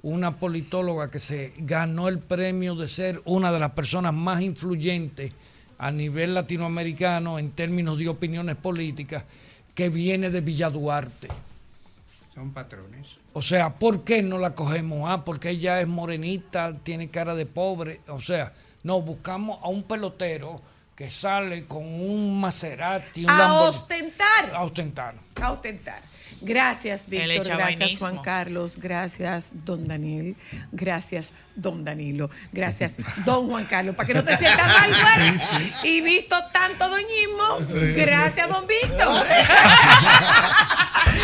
[0.04, 5.34] una politóloga que se ganó el premio de ser una de las personas más influyentes
[5.80, 9.24] a nivel latinoamericano en términos de opiniones políticas,
[9.74, 11.30] que viene de Villa Duarte.
[12.36, 13.08] Son patrones.
[13.34, 15.10] O sea, ¿por qué no la cogemos?
[15.10, 18.02] Ah, porque ella es morenita, tiene cara de pobre.
[18.10, 18.54] O sea,
[18.84, 20.62] no, buscamos a un pelotero
[20.96, 23.70] que sale con un Maserati, un a Lamborghini.
[23.70, 24.52] ostentar.
[24.54, 25.16] A ostentar.
[25.42, 26.02] A ostentar.
[26.42, 27.48] Gracias, Víctor.
[27.48, 27.98] Gracias.
[27.98, 28.78] Juan Carlos.
[28.78, 30.36] Gracias, don Daniel.
[30.72, 32.30] Gracias, don Danilo.
[32.52, 33.96] Gracias, don Juan Carlos.
[33.96, 35.42] Para que no te sientas mal, bueno.
[35.84, 37.58] Y visto tanto doñismo,
[37.96, 39.26] gracias, don Víctor.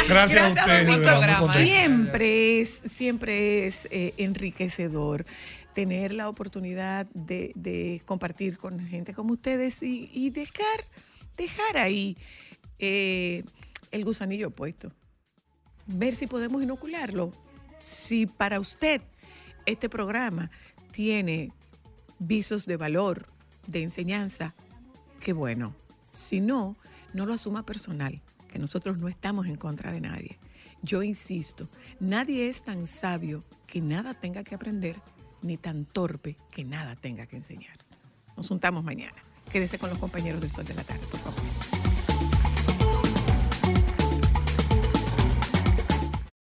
[0.08, 1.14] Gracias, a Gracias, don Víctor.
[1.38, 1.54] contento.
[1.54, 5.26] Siempre es, siempre es eh, enriquecedor
[5.74, 10.86] tener la oportunidad de, compartir con gente como ustedes y, y dejar,
[11.38, 12.18] dejar ahí
[12.80, 13.44] eh,
[13.92, 14.92] el gusanillo puesto.
[15.86, 17.32] Ver si podemos inocularlo.
[17.80, 19.02] Si para usted
[19.66, 20.50] este programa
[20.92, 21.52] tiene
[22.20, 23.28] visos de valor,
[23.68, 24.56] de enseñanza,
[25.20, 25.76] qué bueno.
[26.12, 26.76] Si no,
[27.14, 30.40] no lo asuma personal, que nosotros no estamos en contra de nadie.
[30.82, 31.70] Yo insisto,
[32.00, 35.00] nadie es tan sabio que nada tenga que aprender,
[35.42, 37.78] ni tan torpe que nada tenga que enseñar.
[38.38, 39.16] Nos juntamos mañana.
[39.52, 41.61] Quédese con los compañeros del Sol de la Tarde, por favor.